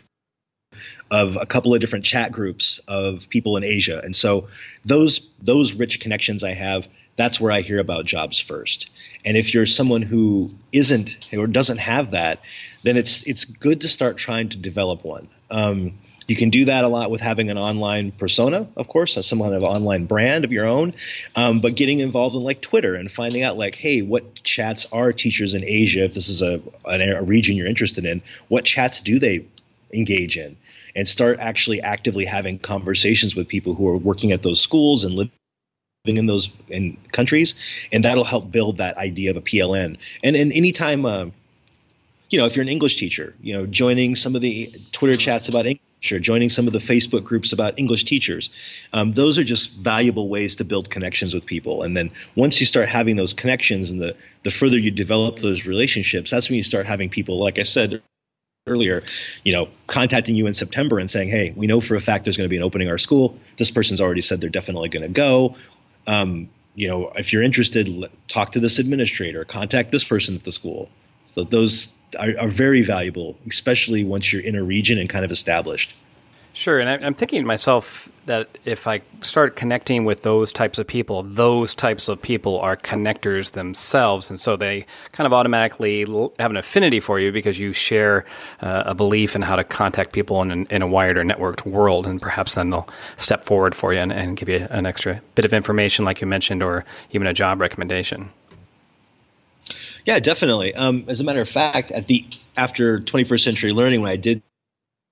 of 1.09 1.37
a 1.37 1.45
couple 1.45 1.73
of 1.73 1.79
different 1.79 2.03
chat 2.03 2.33
groups 2.33 2.81
of 2.85 3.29
people 3.29 3.55
in 3.55 3.63
Asia, 3.63 4.01
and 4.03 4.13
so 4.13 4.49
those 4.83 5.29
those 5.41 5.71
rich 5.71 6.01
connections 6.01 6.43
I 6.43 6.51
have. 6.51 6.89
That's 7.15 7.39
where 7.39 7.51
I 7.53 7.61
hear 7.61 7.79
about 7.79 8.05
jobs 8.05 8.41
first. 8.41 8.89
And 9.23 9.37
if 9.37 9.53
you're 9.53 9.65
someone 9.65 10.01
who 10.01 10.51
isn't 10.73 11.29
or 11.33 11.47
doesn't 11.47 11.77
have 11.77 12.11
that, 12.11 12.41
then 12.83 12.97
it's 12.97 13.25
it's 13.25 13.45
good 13.45 13.81
to 13.81 13.87
start 13.87 14.17
trying 14.17 14.49
to 14.49 14.57
develop 14.57 15.05
one. 15.05 15.29
Um, 15.49 15.93
you 16.27 16.35
can 16.35 16.49
do 16.49 16.65
that 16.65 16.83
a 16.83 16.87
lot 16.89 17.09
with 17.09 17.21
having 17.21 17.49
an 17.49 17.57
online 17.57 18.11
persona, 18.11 18.67
of 18.75 18.87
course, 18.87 19.17
as 19.17 19.29
kind 19.29 19.53
of 19.53 19.63
online 19.63 20.05
brand 20.05 20.43
of 20.43 20.51
your 20.51 20.65
own, 20.65 20.93
um, 21.35 21.61
but 21.61 21.75
getting 21.75 22.01
involved 22.01 22.35
in 22.35 22.43
like 22.43 22.61
Twitter 22.61 22.95
and 22.95 23.09
finding 23.09 23.43
out 23.43 23.57
like, 23.57 23.75
hey, 23.75 24.01
what 24.01 24.43
chats 24.43 24.85
are 24.91 25.13
teachers 25.13 25.53
in 25.53 25.63
Asia, 25.63 26.03
if 26.03 26.13
this 26.13 26.27
is 26.27 26.41
a, 26.41 26.61
a 26.85 27.23
region 27.23 27.55
you're 27.55 27.67
interested 27.67 28.05
in, 28.05 28.21
what 28.49 28.65
chats 28.65 28.99
do 28.99 29.19
they 29.19 29.45
engage 29.93 30.37
in? 30.37 30.57
And 30.95 31.07
start 31.07 31.39
actually 31.39 31.81
actively 31.81 32.25
having 32.25 32.59
conversations 32.59 33.35
with 33.35 33.47
people 33.47 33.73
who 33.73 33.87
are 33.87 33.97
working 33.97 34.31
at 34.33 34.43
those 34.43 34.59
schools 34.59 35.05
and 35.05 35.13
living 35.13 35.31
in 36.05 36.25
those 36.25 36.49
in 36.67 36.97
countries, 37.11 37.55
and 37.91 38.03
that'll 38.03 38.23
help 38.23 38.51
build 38.51 38.77
that 38.77 38.97
idea 38.97 39.29
of 39.29 39.37
a 39.37 39.41
PLN. 39.41 39.97
And 40.23 40.35
and 40.35 40.51
anytime, 40.51 41.05
uh, 41.05 41.27
you 42.29 42.39
know, 42.39 42.45
if 42.45 42.55
you're 42.55 42.63
an 42.63 42.69
English 42.69 42.95
teacher, 42.95 43.35
you 43.41 43.53
know, 43.53 43.65
joining 43.65 44.15
some 44.15 44.35
of 44.35 44.41
the 44.41 44.73
Twitter 44.91 45.17
chats 45.17 45.49
about 45.49 45.67
English 45.67 45.86
Sure, 45.99 46.19
joining 46.19 46.49
some 46.49 46.67
of 46.67 46.73
the 46.73 46.79
Facebook 46.79 47.23
groups 47.23 47.53
about 47.53 47.79
English 47.79 48.03
teachers. 48.03 48.51
Um, 48.93 49.11
those 49.11 49.39
are 49.39 49.43
just 49.43 49.73
valuable 49.73 50.29
ways 50.29 50.57
to 50.57 50.63
build 50.63 50.91
connections 50.91 51.33
with 51.33 51.45
people. 51.45 51.81
And 51.81 51.97
then 51.97 52.11
once 52.35 52.59
you 52.59 52.67
start 52.67 52.87
having 52.87 53.15
those 53.15 53.33
connections 53.33 53.89
and 53.89 53.99
the, 53.99 54.15
the 54.43 54.51
further 54.51 54.77
you 54.77 54.91
develop 54.91 55.39
those 55.39 55.65
relationships, 55.65 56.29
that's 56.29 56.49
when 56.49 56.57
you 56.57 56.63
start 56.63 56.85
having 56.85 57.09
people, 57.09 57.39
like 57.39 57.57
I 57.57 57.63
said 57.63 58.03
earlier, 58.67 59.03
you 59.43 59.53
know, 59.53 59.69
contacting 59.87 60.35
you 60.35 60.45
in 60.45 60.53
September 60.53 60.99
and 60.99 61.09
saying, 61.09 61.29
hey, 61.29 61.51
we 61.55 61.65
know 61.65 61.81
for 61.81 61.95
a 61.95 62.01
fact 62.01 62.25
there's 62.25 62.37
going 62.37 62.47
to 62.47 62.49
be 62.49 62.57
an 62.57 62.63
opening 62.63 62.89
our 62.89 62.99
school. 62.99 63.39
This 63.57 63.71
person's 63.71 63.99
already 63.99 64.21
said 64.21 64.39
they're 64.39 64.49
definitely 64.51 64.89
going 64.89 65.03
to 65.03 65.09
go. 65.09 65.55
Um, 66.05 66.49
you 66.75 66.89
know, 66.89 67.11
if 67.15 67.33
you're 67.33 67.41
interested, 67.41 67.89
talk 68.27 68.51
to 68.51 68.59
this 68.59 68.77
administrator, 68.77 69.45
contact 69.45 69.89
this 69.89 70.03
person 70.03 70.35
at 70.35 70.43
the 70.43 70.51
school. 70.51 70.89
So 71.37 71.43
those 71.43 71.89
are, 72.17 72.33
are 72.39 72.47
very 72.47 72.81
valuable, 72.81 73.37
especially 73.47 74.03
once 74.03 74.33
you're 74.33 74.41
in 74.41 74.55
a 74.55 74.63
region 74.63 74.97
and 74.97 75.07
kind 75.07 75.23
of 75.23 75.29
established. 75.29 75.93
Sure, 76.53 76.79
and 76.79 76.89
I, 76.89 77.05
am 77.05 77.13
thinking 77.13 77.43
to 77.43 77.47
myself 77.47 78.09
that 78.25 78.57
if 78.65 78.87
I 78.87 79.01
start 79.21 79.55
connecting 79.55 80.03
with 80.03 80.23
those 80.23 80.51
types 80.51 80.79
of 80.79 80.87
people, 80.87 81.21
those 81.21 81.75
types 81.75 82.07
of 82.07 82.19
people 82.19 82.59
are 82.59 82.75
connectors 82.75 83.51
themselves, 83.51 84.31
and 84.31 84.41
so 84.41 84.55
they 84.55 84.87
kind 85.11 85.27
of 85.27 85.33
automatically 85.33 86.07
have 86.39 86.49
an 86.49 86.57
affinity 86.57 86.99
for 86.99 87.19
you 87.19 87.31
because 87.31 87.59
you 87.59 87.71
share 87.71 88.25
uh, 88.59 88.85
a 88.87 88.95
belief 88.95 89.35
in 89.35 89.43
how 89.43 89.55
to 89.55 89.63
contact 89.63 90.13
people 90.13 90.41
in, 90.41 90.65
in, 90.65 90.81
a 90.81 90.87
or 90.87 91.13
networked 91.23 91.67
world, 91.67 92.07
and 92.07 92.19
perhaps 92.19 92.55
then 92.55 92.71
they'll 92.71 92.89
step 93.17 93.45
forward 93.45 93.75
for 93.75 93.93
you 93.93 93.99
and, 93.99 94.11
and 94.11 94.37
give 94.37 94.49
you 94.49 94.65
an 94.71 94.87
extra 94.87 95.21
bit 95.35 95.45
of 95.45 95.53
information, 95.53 96.03
like 96.03 96.19
you 96.19 96.25
mentioned, 96.25 96.63
or 96.63 96.83
even 97.11 97.27
a 97.27 97.33
job 97.33 97.61
recommendation. 97.61 98.31
Yeah, 100.07 100.19
definitely. 100.19 100.73
Um, 100.73 101.03
as 101.09 101.19
a 101.19 101.25
matter 101.25 101.41
of 101.41 101.49
fact, 101.49 101.91
at 101.91 102.07
the 102.07 102.25
after 102.55 102.99
21st 102.99 103.43
Century 103.43 103.73
Learning, 103.73 104.01
when 104.01 104.09
I 104.09 104.15
did 104.15 104.41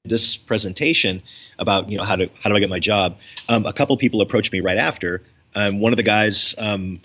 this 0.05 0.37
presentation 0.37 1.21
about 1.59 1.89
you 1.89 1.97
know 1.97 2.05
how 2.05 2.15
to 2.15 2.29
how 2.41 2.49
do 2.49 2.55
I 2.55 2.61
get 2.61 2.69
my 2.69 2.79
job, 2.79 3.17
um, 3.49 3.65
a 3.65 3.73
couple 3.73 3.97
people 3.97 4.21
approached 4.21 4.53
me 4.53 4.61
right 4.61 4.77
after. 4.77 5.21
Um, 5.53 5.81
one 5.81 5.91
of 5.91 5.97
the 5.97 6.03
guys 6.03 6.55
um, 6.57 7.01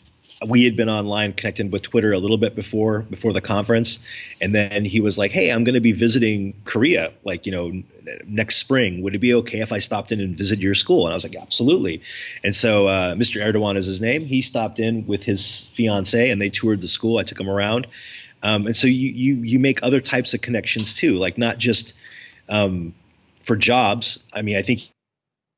we 0.46 0.64
had 0.64 0.74
been 0.74 0.88
online 0.88 1.34
connecting 1.34 1.70
with 1.70 1.82
Twitter 1.82 2.12
a 2.12 2.18
little 2.18 2.38
bit 2.38 2.54
before 2.54 3.00
before 3.00 3.32
the 3.32 3.40
conference, 3.40 3.98
and 4.40 4.54
then 4.54 4.84
he 4.84 5.00
was 5.00 5.18
like, 5.18 5.32
"Hey, 5.32 5.50
I'm 5.50 5.64
going 5.64 5.74
to 5.74 5.80
be 5.80 5.92
visiting 5.92 6.54
Korea, 6.64 7.12
like 7.24 7.46
you 7.46 7.52
know, 7.52 7.82
next 8.24 8.56
spring. 8.56 9.02
Would 9.02 9.14
it 9.14 9.18
be 9.18 9.34
okay 9.34 9.60
if 9.60 9.72
I 9.72 9.80
stopped 9.80 10.12
in 10.12 10.20
and 10.20 10.36
visit 10.36 10.58
your 10.60 10.74
school?" 10.74 11.06
And 11.06 11.12
I 11.12 11.16
was 11.16 11.24
like, 11.24 11.36
"Absolutely." 11.36 12.02
And 12.42 12.54
so 12.54 12.86
uh, 12.86 13.14
Mr. 13.14 13.42
Erdogan 13.42 13.76
is 13.76 13.86
his 13.86 14.00
name. 14.00 14.24
He 14.24 14.40
stopped 14.40 14.80
in 14.80 15.06
with 15.06 15.22
his 15.22 15.62
fiance, 15.72 16.30
and 16.30 16.40
they 16.40 16.48
toured 16.48 16.80
the 16.80 16.88
school. 16.88 17.18
I 17.18 17.22
took 17.22 17.38
him 17.38 17.50
around, 17.50 17.86
um, 18.42 18.66
and 18.66 18.76
so 18.76 18.86
you 18.86 19.10
you 19.10 19.34
you 19.42 19.58
make 19.58 19.82
other 19.82 20.00
types 20.00 20.32
of 20.32 20.40
connections 20.40 20.94
too, 20.94 21.18
like 21.18 21.36
not 21.36 21.58
just 21.58 21.92
um, 22.48 22.94
for 23.42 23.56
jobs. 23.56 24.20
I 24.32 24.40
mean, 24.40 24.56
I 24.56 24.62
think 24.62 24.90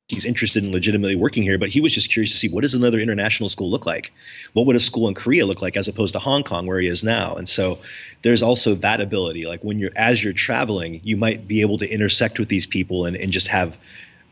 he's 0.07 0.25
interested 0.25 0.63
in 0.63 0.71
legitimately 0.71 1.15
working 1.15 1.43
here, 1.43 1.57
but 1.57 1.69
he 1.69 1.79
was 1.79 1.93
just 1.93 2.11
curious 2.11 2.31
to 2.31 2.37
see 2.37 2.49
what 2.49 2.61
does 2.61 2.73
another 2.73 2.99
international 2.99 3.49
school 3.49 3.69
look 3.69 3.85
like? 3.85 4.11
What 4.51 4.65
would 4.65 4.75
a 4.75 4.79
school 4.79 5.07
in 5.07 5.13
Korea 5.13 5.45
look 5.45 5.61
like 5.61 5.77
as 5.77 5.87
opposed 5.87 6.13
to 6.13 6.19
Hong 6.19 6.43
Kong 6.43 6.67
where 6.67 6.79
he 6.79 6.87
is 6.87 7.03
now? 7.03 7.35
And 7.35 7.47
so 7.47 7.79
there's 8.21 8.43
also 8.43 8.75
that 8.75 8.99
ability. 8.99 9.45
Like 9.45 9.63
when 9.63 9.79
you're 9.79 9.91
as 9.95 10.23
you're 10.23 10.33
traveling, 10.33 10.99
you 11.03 11.15
might 11.15 11.47
be 11.47 11.61
able 11.61 11.77
to 11.77 11.89
intersect 11.89 12.37
with 12.37 12.49
these 12.49 12.65
people 12.65 13.05
and, 13.05 13.15
and 13.15 13.31
just 13.31 13.47
have 13.47 13.77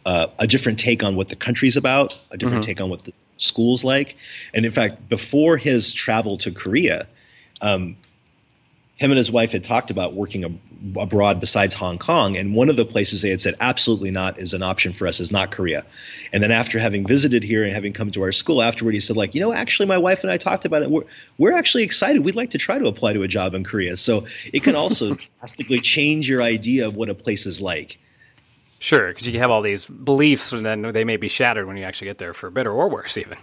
uh, 0.06 0.28
a 0.40 0.48
different 0.48 0.80
take 0.80 1.04
on 1.04 1.16
what 1.16 1.30
the 1.30 1.36
country's 1.36 1.78
about, 1.78 2.20
a 2.32 2.38
different 2.38 2.64
mm-hmm. 2.64 2.70
take 2.70 2.82
on 2.82 2.90
what 2.90 3.04
the 3.04 3.14
school's 3.38 3.84
like. 3.84 4.18
And 4.54 4.66
in 4.66 4.72
fact, 4.72 5.08
before 5.08 5.58
his 5.58 5.94
travel 5.94 6.38
to 6.40 6.52
Korea, 6.52 7.08
um, 7.62 7.96
him 9.02 9.10
and 9.10 9.18
his 9.18 9.32
wife 9.32 9.52
had 9.52 9.64
talked 9.64 9.90
about 9.90 10.14
working 10.14 10.44
ab- 10.44 10.60
abroad 10.96 11.40
besides 11.40 11.74
Hong 11.74 11.98
Kong, 11.98 12.38
and 12.38 12.54
one 12.54 12.70
of 12.70 12.76
the 12.76 12.86
places 12.86 13.24
they 13.24 13.32
had 13.32 13.42
said 13.42 13.56
absolutely 13.60 14.12
not 14.12 14.38
is 14.38 14.54
an 14.54 14.62
option 14.62 14.94
for 14.94 15.08
us 15.08 15.20
is 15.20 15.32
not 15.32 15.50
Korea. 15.50 15.86
And 16.32 16.44
then 16.44 16.52
after 16.52 16.78
having 16.78 17.08
visited 17.08 17.42
here 17.42 17.64
and 17.64 17.74
having 17.74 17.94
come 17.94 18.12
to 18.12 18.22
our 18.22 18.32
school 18.32 18.62
afterward, 18.62 18.94
he 18.94 19.00
said 19.00 19.18
like, 19.18 19.34
you 19.34 19.42
know, 19.42 19.52
actually 19.52 19.88
my 19.88 19.98
wife 19.98 20.22
and 20.22 20.30
I 20.30 20.38
talked 20.38 20.66
about 20.66 20.84
it. 20.84 20.92
We're 20.92 21.06
we're 21.40 21.54
actually 21.54 21.82
excited. 21.82 22.24
We'd 22.24 22.36
like 22.36 22.52
to 22.52 22.60
try 22.60 22.78
to 22.78 22.86
apply 22.86 23.14
to 23.14 23.24
a 23.24 23.28
job 23.28 23.56
in 23.56 23.64
Korea. 23.64 23.98
So 23.98 24.28
it 24.54 24.62
can 24.62 24.76
also 24.76 25.16
drastically 25.40 25.80
change 25.80 26.30
your 26.30 26.44
idea 26.44 26.88
of 26.88 26.96
what 26.96 27.10
a 27.10 27.16
place 27.16 27.48
is 27.48 27.60
like. 27.60 27.98
Sure, 28.78 29.08
because 29.08 29.26
you 29.28 29.40
have 29.40 29.50
all 29.50 29.64
these 29.64 29.88
beliefs, 29.88 30.52
and 30.52 30.64
then 30.64 30.84
they 30.94 31.06
may 31.06 31.18
be 31.18 31.28
shattered 31.28 31.66
when 31.66 31.76
you 31.76 31.86
actually 31.86 32.08
get 32.08 32.20
there, 32.20 32.34
for 32.34 32.52
better 32.52 32.72
or 32.72 32.88
worse, 32.88 33.18
even. 33.18 33.40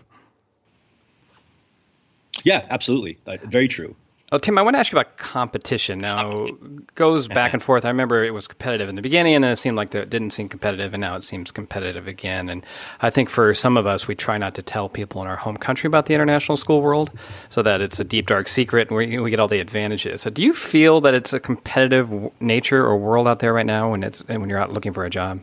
Yeah, 2.44 2.64
absolutely. 2.70 3.18
Uh, 3.26 3.38
very 3.42 3.66
true. 3.66 3.96
Oh, 4.30 4.36
Tim, 4.36 4.58
I 4.58 4.62
want 4.62 4.74
to 4.74 4.78
ask 4.78 4.92
you 4.92 4.98
about 4.98 5.16
competition. 5.16 6.00
Now, 6.00 6.48
goes 6.94 7.28
back 7.28 7.54
and 7.54 7.62
forth. 7.62 7.86
I 7.86 7.88
remember 7.88 8.22
it 8.22 8.34
was 8.34 8.46
competitive 8.46 8.86
in 8.86 8.94
the 8.94 9.00
beginning, 9.00 9.34
and 9.34 9.42
then 9.42 9.52
it 9.52 9.56
seemed 9.56 9.78
like 9.78 9.94
it 9.94 10.10
didn't 10.10 10.32
seem 10.32 10.50
competitive, 10.50 10.92
and 10.92 11.00
now 11.00 11.16
it 11.16 11.24
seems 11.24 11.50
competitive 11.50 12.06
again. 12.06 12.50
And 12.50 12.66
I 13.00 13.08
think 13.08 13.30
for 13.30 13.54
some 13.54 13.78
of 13.78 13.86
us, 13.86 14.06
we 14.06 14.14
try 14.14 14.36
not 14.36 14.54
to 14.56 14.62
tell 14.62 14.90
people 14.90 15.22
in 15.22 15.28
our 15.28 15.36
home 15.36 15.56
country 15.56 15.86
about 15.86 16.06
the 16.06 16.14
international 16.14 16.58
school 16.58 16.82
world, 16.82 17.10
so 17.48 17.62
that 17.62 17.80
it's 17.80 18.00
a 18.00 18.04
deep, 18.04 18.26
dark 18.26 18.48
secret, 18.48 18.88
and 18.88 18.98
we, 18.98 19.18
we 19.18 19.30
get 19.30 19.40
all 19.40 19.48
the 19.48 19.60
advantages. 19.60 20.20
So, 20.20 20.28
do 20.28 20.42
you 20.42 20.52
feel 20.52 21.00
that 21.00 21.14
it's 21.14 21.32
a 21.32 21.40
competitive 21.40 22.12
nature 22.38 22.84
or 22.84 22.98
world 22.98 23.26
out 23.26 23.38
there 23.38 23.54
right 23.54 23.64
now 23.64 23.92
when 23.92 24.02
it's 24.02 24.20
when 24.28 24.50
you're 24.50 24.58
out 24.58 24.70
looking 24.70 24.92
for 24.92 25.06
a 25.06 25.10
job? 25.10 25.40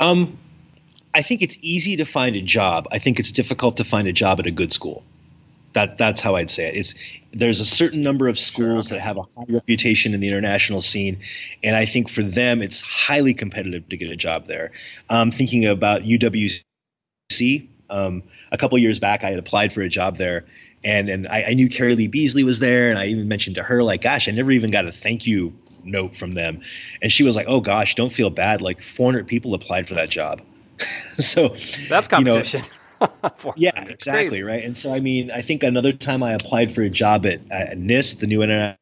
Um, 0.00 0.38
I 1.12 1.20
think 1.20 1.42
it's 1.42 1.58
easy 1.60 1.96
to 1.96 2.06
find 2.06 2.36
a 2.36 2.42
job. 2.42 2.88
I 2.90 3.00
think 3.00 3.18
it's 3.20 3.32
difficult 3.32 3.76
to 3.76 3.84
find 3.84 4.08
a 4.08 4.14
job 4.14 4.40
at 4.40 4.46
a 4.46 4.50
good 4.50 4.72
school. 4.72 5.04
That 5.78 5.96
that's 5.96 6.20
how 6.20 6.34
I'd 6.34 6.50
say 6.50 6.66
it. 6.66 6.74
It's 6.74 6.94
there's 7.30 7.60
a 7.60 7.64
certain 7.64 8.00
number 8.00 8.26
of 8.26 8.36
schools 8.36 8.88
sure, 8.88 8.96
that 8.96 9.04
have 9.04 9.16
a 9.16 9.22
high 9.22 9.46
reputation 9.48 10.12
in 10.12 10.18
the 10.18 10.26
international 10.26 10.82
scene, 10.82 11.20
and 11.62 11.76
I 11.76 11.84
think 11.84 12.08
for 12.08 12.22
them 12.22 12.62
it's 12.62 12.80
highly 12.80 13.32
competitive 13.32 13.88
to 13.90 13.96
get 13.96 14.10
a 14.10 14.16
job 14.16 14.48
there. 14.48 14.72
Um, 15.08 15.30
thinking 15.30 15.66
about 15.66 16.02
UWC, 16.02 17.68
um, 17.88 18.24
a 18.50 18.58
couple 18.58 18.76
years 18.78 18.98
back, 18.98 19.22
I 19.22 19.30
had 19.30 19.38
applied 19.38 19.72
for 19.72 19.82
a 19.82 19.88
job 19.88 20.16
there, 20.16 20.46
and 20.82 21.08
and 21.08 21.28
I, 21.28 21.44
I 21.50 21.54
knew 21.54 21.68
Keri-Lee 21.68 22.08
Beasley 22.08 22.42
was 22.42 22.58
there, 22.58 22.90
and 22.90 22.98
I 22.98 23.06
even 23.06 23.28
mentioned 23.28 23.54
to 23.54 23.62
her 23.62 23.84
like, 23.84 24.00
"Gosh, 24.00 24.26
I 24.26 24.32
never 24.32 24.50
even 24.50 24.72
got 24.72 24.84
a 24.84 24.90
thank 24.90 25.28
you 25.28 25.56
note 25.84 26.16
from 26.16 26.34
them," 26.34 26.62
and 27.00 27.12
she 27.12 27.22
was 27.22 27.36
like, 27.36 27.46
"Oh 27.48 27.60
gosh, 27.60 27.94
don't 27.94 28.12
feel 28.12 28.30
bad. 28.30 28.62
Like 28.62 28.82
400 28.82 29.28
people 29.28 29.54
applied 29.54 29.86
for 29.86 29.94
that 29.94 30.10
job." 30.10 30.42
so 31.18 31.54
that's 31.88 32.08
competition. 32.08 32.62
You 32.62 32.68
know, 32.68 32.74
yeah, 33.56 33.84
exactly, 33.84 34.28
Crazy. 34.28 34.42
right. 34.42 34.64
And 34.64 34.76
so, 34.76 34.92
I 34.92 35.00
mean, 35.00 35.30
I 35.30 35.42
think 35.42 35.62
another 35.62 35.92
time 35.92 36.22
I 36.22 36.32
applied 36.32 36.74
for 36.74 36.82
a 36.82 36.90
job 36.90 37.26
at, 37.26 37.40
at 37.50 37.78
NIST, 37.78 38.20
the 38.20 38.26
new 38.26 38.42
international 38.42 38.78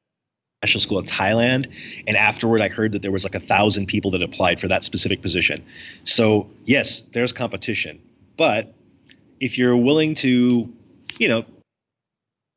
school 0.77 0.99
of 0.99 1.07
Thailand, 1.07 1.73
and 2.07 2.17
afterward 2.17 2.61
I 2.61 2.69
heard 2.69 2.93
that 2.93 3.03
there 3.03 3.13
was 3.13 3.25
like 3.25 3.35
a 3.35 3.41
thousand 3.41 3.87
people 3.87 4.13
that 4.13 4.23
applied 4.23 4.61
for 4.61 4.69
that 4.69 4.85
specific 4.85 5.23
position. 5.23 5.65
So 6.05 6.51
yes, 6.65 7.01
there's 7.01 7.33
competition, 7.33 8.01
but 8.37 8.75
if 9.41 9.59
you're 9.59 9.77
willing 9.77 10.15
to, 10.17 10.73
you 11.19 11.29
know, 11.29 11.45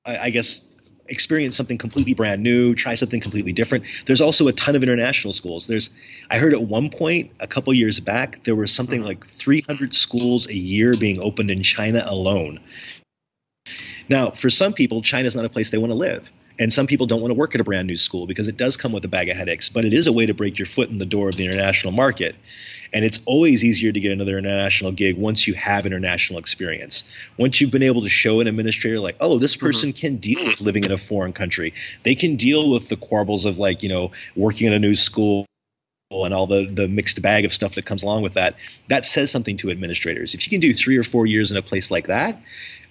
I, 0.06 0.18
I 0.18 0.30
guess 0.30 0.69
experience 1.10 1.56
something 1.56 1.78
completely 1.78 2.14
brand 2.14 2.42
new, 2.42 2.76
try 2.76 2.96
something 2.96 3.20
completely 3.20 3.54
different. 3.54 3.86
There's 4.06 4.22
also 4.22 4.48
a 4.48 4.54
ton 4.54 4.76
of 4.76 4.84
international 4.84 5.34
schools. 5.34 5.68
There's 5.68 5.90
I 6.30 6.38
heard 6.38 6.54
at 6.54 6.62
one 6.62 6.90
point 6.90 7.32
a 7.40 7.48
couple 7.48 7.74
years 7.74 8.00
back 8.00 8.44
there 8.44 8.56
was 8.56 8.74
something 8.74 9.00
mm-hmm. 9.00 9.08
like 9.08 9.28
300 9.28 9.94
schools 9.94 10.48
a 10.48 10.56
year 10.56 10.94
being 10.96 11.20
opened 11.20 11.52
in 11.52 11.64
China 11.64 12.04
alone. 12.06 12.60
Now, 14.08 14.32
for 14.32 14.50
some 14.50 14.74
people, 14.74 15.02
China's 15.02 15.36
not 15.36 15.46
a 15.46 15.50
place 15.50 15.70
they 15.70 15.78
want 15.78 15.92
to 15.92 15.98
live. 15.98 16.30
And 16.60 16.72
some 16.72 16.88
people 16.88 17.08
don't 17.08 17.22
want 17.22 17.32
to 17.32 17.36
work 17.36 17.56
at 17.56 17.62
a 17.62 17.64
brand 17.64 17.88
new 17.88 17.96
school 17.96 18.28
because 18.28 18.50
it 18.50 18.58
does 18.58 18.76
come 18.76 18.92
with 18.92 19.06
a 19.06 19.08
bag 19.08 19.30
of 19.30 19.38
headaches, 19.38 19.70
but 19.70 19.86
it 19.86 19.94
is 19.94 20.08
a 20.08 20.14
way 20.14 20.26
to 20.26 20.34
break 20.34 20.60
your 20.60 20.66
foot 20.66 20.90
in 20.90 20.98
the 20.98 21.06
door 21.06 21.30
of 21.30 21.36
the 21.36 21.46
international 21.46 21.94
market. 21.94 22.36
And 22.92 23.06
it's 23.06 23.22
always 23.26 23.64
easier 23.64 23.92
to 23.92 24.00
get 24.00 24.12
another 24.12 24.38
international 24.38 24.92
gig 24.92 25.18
once 25.18 25.48
you 25.48 25.54
have 25.54 25.86
international 25.86 26.38
experience. 26.38 27.04
Once 27.38 27.62
you've 27.62 27.72
been 27.72 27.84
able 27.84 28.02
to 28.02 28.10
show 28.10 28.42
an 28.42 28.48
administrator, 28.48 29.00
like, 29.00 29.16
oh, 29.22 29.38
this 29.38 29.56
mm-hmm. 29.56 29.66
person 29.68 29.90
mm-hmm. 29.90 30.00
can 30.00 30.16
deal 30.18 30.46
with 30.46 30.60
living 30.60 30.84
in 30.84 30.92
a 30.92 30.98
foreign 30.98 31.34
country, 31.34 31.74
they 32.04 32.16
can 32.16 32.36
deal 32.36 32.70
with 32.70 32.90
the 32.90 32.98
quarrels 32.98 33.46
of, 33.46 33.58
like, 33.58 33.82
you 33.84 33.90
know, 33.90 34.12
working 34.36 34.68
in 34.68 34.74
a 34.74 34.80
new 34.80 34.96
school 34.96 35.46
and 36.12 36.34
all 36.34 36.48
the 36.48 36.66
the 36.66 36.88
mixed 36.88 37.22
bag 37.22 37.46
of 37.46 37.54
stuff 37.54 37.76
that 37.76 37.86
comes 37.86 38.02
along 38.02 38.24
with 38.24 38.34
that 38.34 38.56
that 38.88 39.06
says 39.06 39.30
something 39.30 39.58
to 39.58 39.70
administrators 39.70 40.34
if 40.34 40.44
you 40.44 40.50
can 40.50 40.60
do 40.60 40.74
three 40.74 40.98
or 40.98 41.04
four 41.04 41.28
years 41.28 41.52
in 41.52 41.58
a 41.58 41.62
place 41.62 41.92
like 41.92 42.08
that 42.08 42.42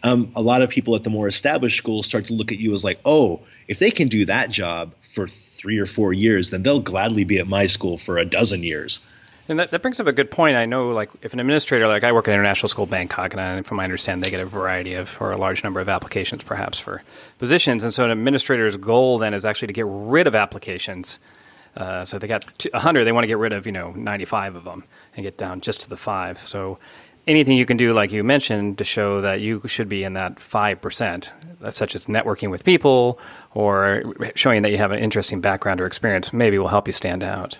um, 0.04 0.30
a 0.36 0.40
lot 0.40 0.62
of 0.62 0.70
people 0.70 0.94
at 0.94 1.02
the 1.02 1.10
more 1.10 1.26
established 1.26 1.76
schools 1.76 2.06
start 2.06 2.28
to 2.28 2.32
look 2.32 2.52
at 2.52 2.60
you 2.60 2.72
as 2.74 2.84
like 2.84 3.00
oh 3.04 3.40
if 3.66 3.80
they 3.80 3.90
can 3.90 4.06
do 4.06 4.24
that 4.24 4.52
job 4.52 4.94
for 5.10 5.26
three 5.26 5.78
or 5.78 5.86
four 5.86 6.12
years 6.12 6.50
then 6.50 6.62
they'll 6.62 6.78
gladly 6.78 7.24
be 7.24 7.40
at 7.40 7.48
my 7.48 7.66
school 7.66 7.98
for 7.98 8.18
a 8.18 8.24
dozen 8.24 8.62
years 8.62 9.00
and 9.48 9.58
that, 9.58 9.72
that 9.72 9.80
brings 9.80 9.98
up 9.98 10.06
a 10.06 10.12
good 10.12 10.28
point. 10.30 10.58
I 10.58 10.66
know, 10.66 10.90
like, 10.90 11.08
if 11.22 11.32
an 11.32 11.40
administrator, 11.40 11.88
like 11.88 12.04
I 12.04 12.12
work 12.12 12.28
at 12.28 12.34
International 12.34 12.68
School 12.68 12.84
Bangkok, 12.84 13.32
and 13.32 13.40
I, 13.40 13.62
from 13.62 13.78
my 13.78 13.84
understanding, 13.84 14.20
they 14.20 14.30
get 14.30 14.40
a 14.40 14.44
variety 14.44 14.92
of, 14.92 15.16
or 15.20 15.32
a 15.32 15.38
large 15.38 15.64
number 15.64 15.80
of 15.80 15.88
applications, 15.88 16.44
perhaps, 16.44 16.78
for 16.78 17.02
positions. 17.38 17.82
And 17.82 17.94
so, 17.94 18.04
an 18.04 18.10
administrator's 18.10 18.76
goal 18.76 19.16
then 19.16 19.32
is 19.32 19.46
actually 19.46 19.68
to 19.68 19.72
get 19.72 19.86
rid 19.88 20.26
of 20.26 20.34
applications 20.34 21.18
uh, 21.78 22.04
so 22.04 22.18
they 22.18 22.26
got 22.26 22.44
100. 22.72 23.04
They 23.04 23.12
want 23.12 23.22
to 23.22 23.28
get 23.28 23.38
rid 23.38 23.52
of 23.52 23.64
you 23.64 23.72
know 23.72 23.92
95 23.92 24.56
of 24.56 24.64
them 24.64 24.84
and 25.14 25.22
get 25.22 25.38
down 25.38 25.60
just 25.60 25.80
to 25.82 25.88
the 25.88 25.96
five. 25.96 26.46
So 26.46 26.78
anything 27.26 27.56
you 27.56 27.64
can 27.64 27.76
do, 27.76 27.92
like 27.92 28.10
you 28.10 28.24
mentioned, 28.24 28.78
to 28.78 28.84
show 28.84 29.20
that 29.20 29.40
you 29.40 29.62
should 29.66 29.88
be 29.88 30.02
in 30.02 30.14
that 30.14 30.40
five 30.40 30.80
percent, 30.80 31.32
such 31.70 31.94
as 31.94 32.06
networking 32.06 32.50
with 32.50 32.64
people 32.64 33.20
or 33.54 34.02
showing 34.34 34.62
that 34.62 34.70
you 34.72 34.78
have 34.78 34.90
an 34.90 34.98
interesting 34.98 35.40
background 35.40 35.80
or 35.80 35.86
experience, 35.86 36.32
maybe 36.32 36.58
will 36.58 36.68
help 36.68 36.88
you 36.88 36.92
stand 36.92 37.22
out. 37.22 37.58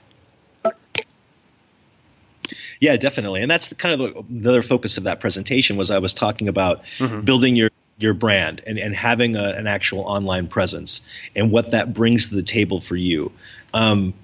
Yeah, 2.81 2.97
definitely, 2.97 3.43
and 3.43 3.51
that's 3.51 3.73
kind 3.73 4.01
of 4.01 4.27
the 4.29 4.49
other 4.49 4.63
focus 4.63 4.99
of 4.99 5.05
that 5.05 5.21
presentation 5.21 5.77
was 5.77 5.91
I 5.91 5.99
was 5.99 6.15
talking 6.15 6.49
about 6.49 6.83
mm-hmm. 6.99 7.21
building 7.21 7.57
your 7.57 7.68
your 7.99 8.15
brand 8.15 8.63
and, 8.67 8.79
and 8.79 8.95
having 8.95 9.37
a, 9.37 9.43
an 9.43 9.67
actual 9.67 10.01
online 10.01 10.47
presence 10.47 11.03
and 11.35 11.51
what 11.51 11.73
that 11.73 11.93
brings 11.93 12.29
to 12.29 12.37
the 12.37 12.43
table 12.43 12.81
for 12.81 12.97
you. 12.97 13.33
Um, 13.75 14.15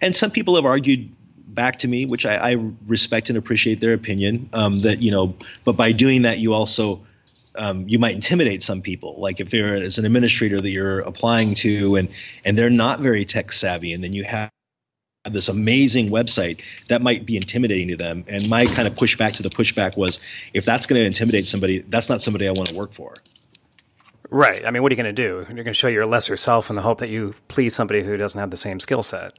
and 0.00 0.16
some 0.16 0.30
people 0.30 0.56
have 0.56 0.64
argued 0.64 1.14
back 1.46 1.80
to 1.80 1.88
me, 1.88 2.06
which 2.06 2.24
I, 2.24 2.52
I 2.52 2.72
respect 2.86 3.28
and 3.28 3.36
appreciate 3.36 3.80
their 3.80 3.92
opinion, 3.92 4.48
um, 4.52 4.82
that, 4.82 5.02
you 5.02 5.10
know, 5.10 5.34
but 5.64 5.76
by 5.76 5.92
doing 5.92 6.22
that, 6.22 6.38
you 6.38 6.54
also 6.54 7.02
um, 7.54 7.88
you 7.88 7.98
might 7.98 8.14
intimidate 8.14 8.62
some 8.62 8.80
people. 8.80 9.16
Like 9.18 9.40
if 9.40 9.50
there 9.50 9.74
is 9.76 9.98
an 9.98 10.04
administrator 10.04 10.60
that 10.60 10.70
you're 10.70 11.00
applying 11.00 11.54
to 11.56 11.96
and 11.96 12.08
and 12.44 12.56
they're 12.56 12.70
not 12.70 13.00
very 13.00 13.24
tech 13.24 13.52
savvy, 13.52 13.92
and 13.92 14.02
then 14.02 14.12
you 14.12 14.24
have 14.24 14.50
this 15.32 15.48
amazing 15.48 16.10
website 16.10 16.60
that 16.88 17.02
might 17.02 17.26
be 17.26 17.36
intimidating 17.36 17.88
to 17.88 17.96
them. 17.96 18.24
And 18.28 18.48
my 18.48 18.66
kind 18.66 18.88
of 18.88 18.94
pushback 18.94 19.34
to 19.34 19.42
the 19.42 19.50
pushback 19.50 19.96
was, 19.96 20.20
if 20.54 20.64
that's 20.64 20.86
going 20.86 21.00
to 21.00 21.06
intimidate 21.06 21.48
somebody, 21.48 21.80
that's 21.80 22.08
not 22.08 22.22
somebody 22.22 22.48
I 22.48 22.52
want 22.52 22.68
to 22.68 22.74
work 22.74 22.92
for. 22.92 23.14
Right. 24.30 24.64
I 24.64 24.70
mean, 24.70 24.82
what 24.82 24.92
are 24.92 24.94
you 24.94 25.02
going 25.02 25.14
to 25.14 25.22
do? 25.22 25.46
You're 25.48 25.64
going 25.64 25.66
to 25.66 25.74
show 25.74 25.88
your 25.88 26.06
lesser 26.06 26.36
self 26.36 26.70
in 26.70 26.76
the 26.76 26.82
hope 26.82 27.00
that 27.00 27.10
you 27.10 27.34
please 27.48 27.74
somebody 27.74 28.02
who 28.02 28.16
doesn't 28.16 28.38
have 28.38 28.50
the 28.50 28.56
same 28.56 28.78
skill 28.78 29.02
set. 29.02 29.38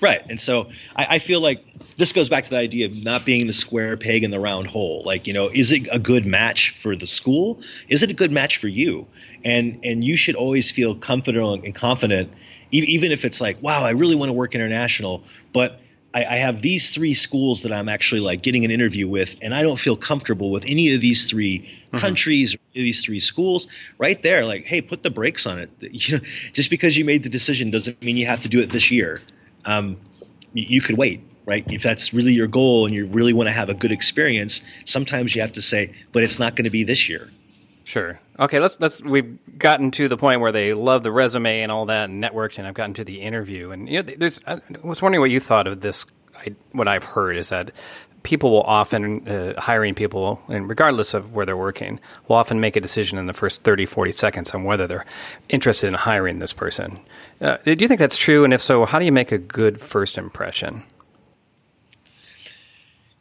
Right. 0.00 0.22
And 0.28 0.40
so 0.40 0.70
I, 0.94 1.06
I, 1.16 1.18
feel 1.18 1.40
like 1.40 1.64
this 1.96 2.12
goes 2.12 2.28
back 2.28 2.44
to 2.44 2.50
the 2.50 2.58
idea 2.58 2.86
of 2.86 2.94
not 2.94 3.24
being 3.24 3.46
the 3.46 3.52
square 3.52 3.96
peg 3.96 4.24
in 4.24 4.30
the 4.30 4.38
round 4.38 4.66
hole. 4.66 5.02
Like, 5.04 5.26
you 5.26 5.32
know, 5.32 5.48
is 5.48 5.72
it 5.72 5.88
a 5.90 5.98
good 5.98 6.26
match 6.26 6.70
for 6.70 6.94
the 6.94 7.06
school? 7.06 7.60
Is 7.88 8.02
it 8.02 8.10
a 8.10 8.14
good 8.14 8.30
match 8.30 8.58
for 8.58 8.68
you? 8.68 9.06
And 9.44 9.80
and 9.84 10.04
you 10.04 10.16
should 10.16 10.34
always 10.34 10.70
feel 10.70 10.94
comfortable 10.94 11.54
and 11.54 11.74
confident, 11.74 12.32
even 12.70 13.10
if 13.10 13.24
it's 13.24 13.40
like, 13.40 13.62
wow, 13.62 13.84
I 13.84 13.90
really 13.90 14.16
want 14.16 14.28
to 14.28 14.34
work 14.34 14.54
international, 14.54 15.24
but 15.54 15.80
I, 16.12 16.24
I 16.24 16.36
have 16.36 16.60
these 16.60 16.90
three 16.90 17.14
schools 17.14 17.62
that 17.62 17.72
I'm 17.72 17.88
actually 17.88 18.20
like 18.20 18.42
getting 18.42 18.64
an 18.66 18.70
interview 18.70 19.08
with, 19.08 19.36
and 19.40 19.54
I 19.54 19.62
don't 19.62 19.78
feel 19.78 19.96
comfortable 19.96 20.50
with 20.50 20.64
any 20.66 20.94
of 20.94 21.00
these 21.00 21.28
3 21.30 21.58
mm-hmm. 21.58 21.98
countries 21.98 22.54
or 22.54 22.58
these 22.74 23.04
three 23.04 23.20
schools. 23.20 23.68
Right 23.98 24.20
there, 24.22 24.44
like, 24.44 24.64
hey, 24.64 24.82
put 24.82 25.02
the 25.02 25.10
brakes 25.10 25.46
on 25.46 25.58
it. 25.58 25.70
You 25.80 26.18
know, 26.18 26.24
just 26.52 26.68
because 26.68 26.96
you 26.96 27.04
made 27.06 27.22
the 27.22 27.30
decision 27.30 27.70
doesn't 27.70 28.02
mean 28.02 28.18
you 28.18 28.26
have 28.26 28.42
to 28.42 28.48
do 28.48 28.60
it 28.60 28.68
this 28.70 28.90
year 28.90 29.22
um, 29.66 29.98
you, 30.54 30.80
could 30.80 30.96
wait 30.96 31.22
right? 31.46 31.64
If 31.70 31.82
that's 31.82 32.12
really 32.12 32.32
your 32.32 32.48
goal 32.48 32.86
and 32.86 32.94
you 32.94 33.06
really 33.06 33.32
want 33.32 33.46
to 33.46 33.52
have 33.52 33.68
a 33.70 33.74
good 33.74 33.92
experience, 33.92 34.62
sometimes 34.84 35.34
you 35.34 35.40
have 35.42 35.52
to 35.52 35.62
say, 35.62 35.94
but 36.12 36.24
it's 36.24 36.38
not 36.38 36.56
going 36.56 36.64
to 36.64 36.70
be 36.70 36.84
this 36.84 37.08
year. 37.08 37.30
Sure. 37.84 38.18
Okay. 38.38 38.58
Let's 38.58 38.78
let's. 38.80 39.00
We've 39.00 39.38
gotten 39.56 39.92
to 39.92 40.08
the 40.08 40.16
point 40.16 40.40
where 40.40 40.50
they 40.50 40.74
love 40.74 41.04
the 41.04 41.12
resume 41.12 41.62
and 41.62 41.70
all 41.70 41.86
that, 41.86 42.10
and 42.10 42.20
networks, 42.20 42.58
and 42.58 42.66
I've 42.66 42.74
gotten 42.74 42.94
to 42.94 43.04
the 43.04 43.20
interview. 43.22 43.70
And 43.70 43.88
you 43.88 44.02
know, 44.02 44.14
there's. 44.18 44.40
I 44.44 44.60
was 44.82 45.00
wondering 45.00 45.20
what 45.20 45.30
you 45.30 45.38
thought 45.38 45.68
of 45.68 45.80
this. 45.82 46.04
I, 46.36 46.56
what 46.72 46.88
I've 46.88 47.04
heard 47.04 47.36
is 47.36 47.50
that 47.50 47.70
people 48.26 48.50
will 48.50 48.62
often 48.62 49.26
uh, 49.28 49.58
hiring 49.60 49.94
people 49.94 50.42
and 50.48 50.68
regardless 50.68 51.14
of 51.14 51.32
where 51.32 51.46
they're 51.46 51.56
working 51.56 52.00
will 52.26 52.34
often 52.34 52.58
make 52.58 52.74
a 52.74 52.80
decision 52.80 53.18
in 53.18 53.26
the 53.26 53.32
first 53.32 53.62
30 53.62 53.86
40 53.86 54.10
seconds 54.10 54.50
on 54.50 54.64
whether 54.64 54.88
they're 54.88 55.06
interested 55.48 55.86
in 55.86 55.94
hiring 55.94 56.40
this 56.40 56.52
person. 56.52 56.98
Uh, 57.40 57.56
do 57.64 57.76
you 57.78 57.86
think 57.86 58.00
that's 58.00 58.16
true? 58.16 58.42
And 58.42 58.52
if 58.52 58.60
so 58.60 58.84
how 58.84 58.98
do 58.98 59.04
you 59.04 59.12
make 59.12 59.30
a 59.30 59.38
good 59.38 59.80
first 59.80 60.18
impression? 60.18 60.82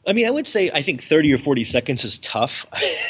I 0.08 0.14
mean, 0.14 0.26
I 0.26 0.32
would 0.32 0.48
say 0.48 0.72
I 0.72 0.82
think 0.82 1.04
30 1.04 1.34
or 1.34 1.38
40 1.38 1.64
seconds 1.64 2.04
is 2.04 2.18
tough, 2.18 2.66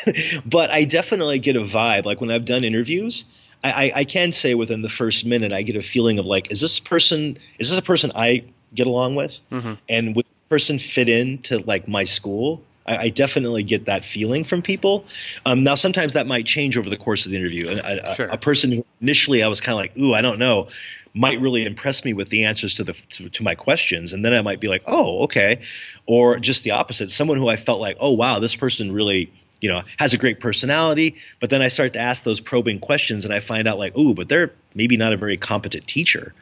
but 0.45 0.71
I 0.71 0.83
definitely 0.83 1.39
get 1.39 1.55
a 1.55 1.61
vibe. 1.61 2.03
Like 2.03 2.19
when 2.19 2.31
I've 2.31 2.45
done 2.45 2.65
interviews, 2.65 3.23
I, 3.63 3.71
I, 3.71 3.91
I, 3.95 4.03
can 4.03 4.31
say 4.31 4.53
within 4.53 4.81
the 4.81 4.89
first 4.89 5.25
minute, 5.25 5.51
I 5.51 5.61
get 5.63 5.75
a 5.75 5.81
feeling 5.81 6.19
of 6.19 6.25
like, 6.25 6.51
is 6.51 6.61
this 6.61 6.79
person, 6.79 7.37
is 7.59 7.69
this 7.69 7.79
a 7.79 7.81
person 7.81 8.11
I 8.15 8.45
get 8.75 8.87
along 8.87 9.15
with? 9.15 9.37
Mm-hmm. 9.51 9.73
And 9.89 10.15
would 10.15 10.25
this 10.31 10.41
person 10.41 10.79
fit 10.79 11.09
into 11.09 11.59
like 11.59 11.87
my 11.87 12.03
school? 12.03 12.61
I, 12.85 12.97
I 12.97 13.09
definitely 13.09 13.63
get 13.63 13.85
that 13.85 14.05
feeling 14.05 14.43
from 14.43 14.61
people. 14.61 15.05
Um, 15.45 15.63
now, 15.63 15.75
sometimes 15.75 16.13
that 16.13 16.27
might 16.27 16.45
change 16.45 16.77
over 16.77 16.89
the 16.89 16.97
course 16.97 17.25
of 17.25 17.31
the 17.31 17.37
interview. 17.37 17.67
A, 17.69 18.11
a, 18.11 18.15
sure. 18.15 18.25
a 18.27 18.37
person 18.37 18.71
who 18.71 18.85
initially 19.01 19.43
I 19.43 19.47
was 19.47 19.61
kind 19.61 19.73
of 19.73 19.77
like, 19.77 19.97
ooh, 19.97 20.13
I 20.13 20.21
don't 20.21 20.39
know, 20.39 20.69
might 21.13 21.39
really 21.39 21.65
impress 21.65 22.03
me 22.03 22.13
with 22.13 22.29
the 22.29 22.45
answers 22.45 22.75
to 22.75 22.83
the 22.83 22.93
to, 22.93 23.29
to, 23.29 23.43
my 23.43 23.55
questions, 23.55 24.13
and 24.13 24.23
then 24.23 24.33
I 24.33 24.41
might 24.41 24.59
be 24.59 24.67
like, 24.67 24.83
oh, 24.85 25.23
okay, 25.23 25.61
or 26.05 26.39
just 26.39 26.63
the 26.63 26.71
opposite, 26.71 27.09
someone 27.09 27.37
who 27.37 27.47
I 27.47 27.55
felt 27.55 27.79
like, 27.79 27.97
oh, 27.99 28.11
wow, 28.11 28.39
this 28.39 28.55
person 28.55 28.91
really 28.91 29.31
you 29.61 29.71
know 29.71 29.83
has 29.97 30.13
a 30.13 30.17
great 30.17 30.41
personality 30.41 31.15
but 31.39 31.49
then 31.49 31.61
i 31.61 31.69
start 31.69 31.93
to 31.93 31.99
ask 31.99 32.23
those 32.23 32.41
probing 32.41 32.77
questions 32.77 33.23
and 33.23 33.33
i 33.33 33.39
find 33.39 33.69
out 33.69 33.79
like 33.79 33.97
ooh 33.97 34.13
but 34.13 34.27
they're 34.27 34.51
maybe 34.73 34.97
not 34.97 35.13
a 35.13 35.17
very 35.17 35.37
competent 35.37 35.87
teacher 35.87 36.33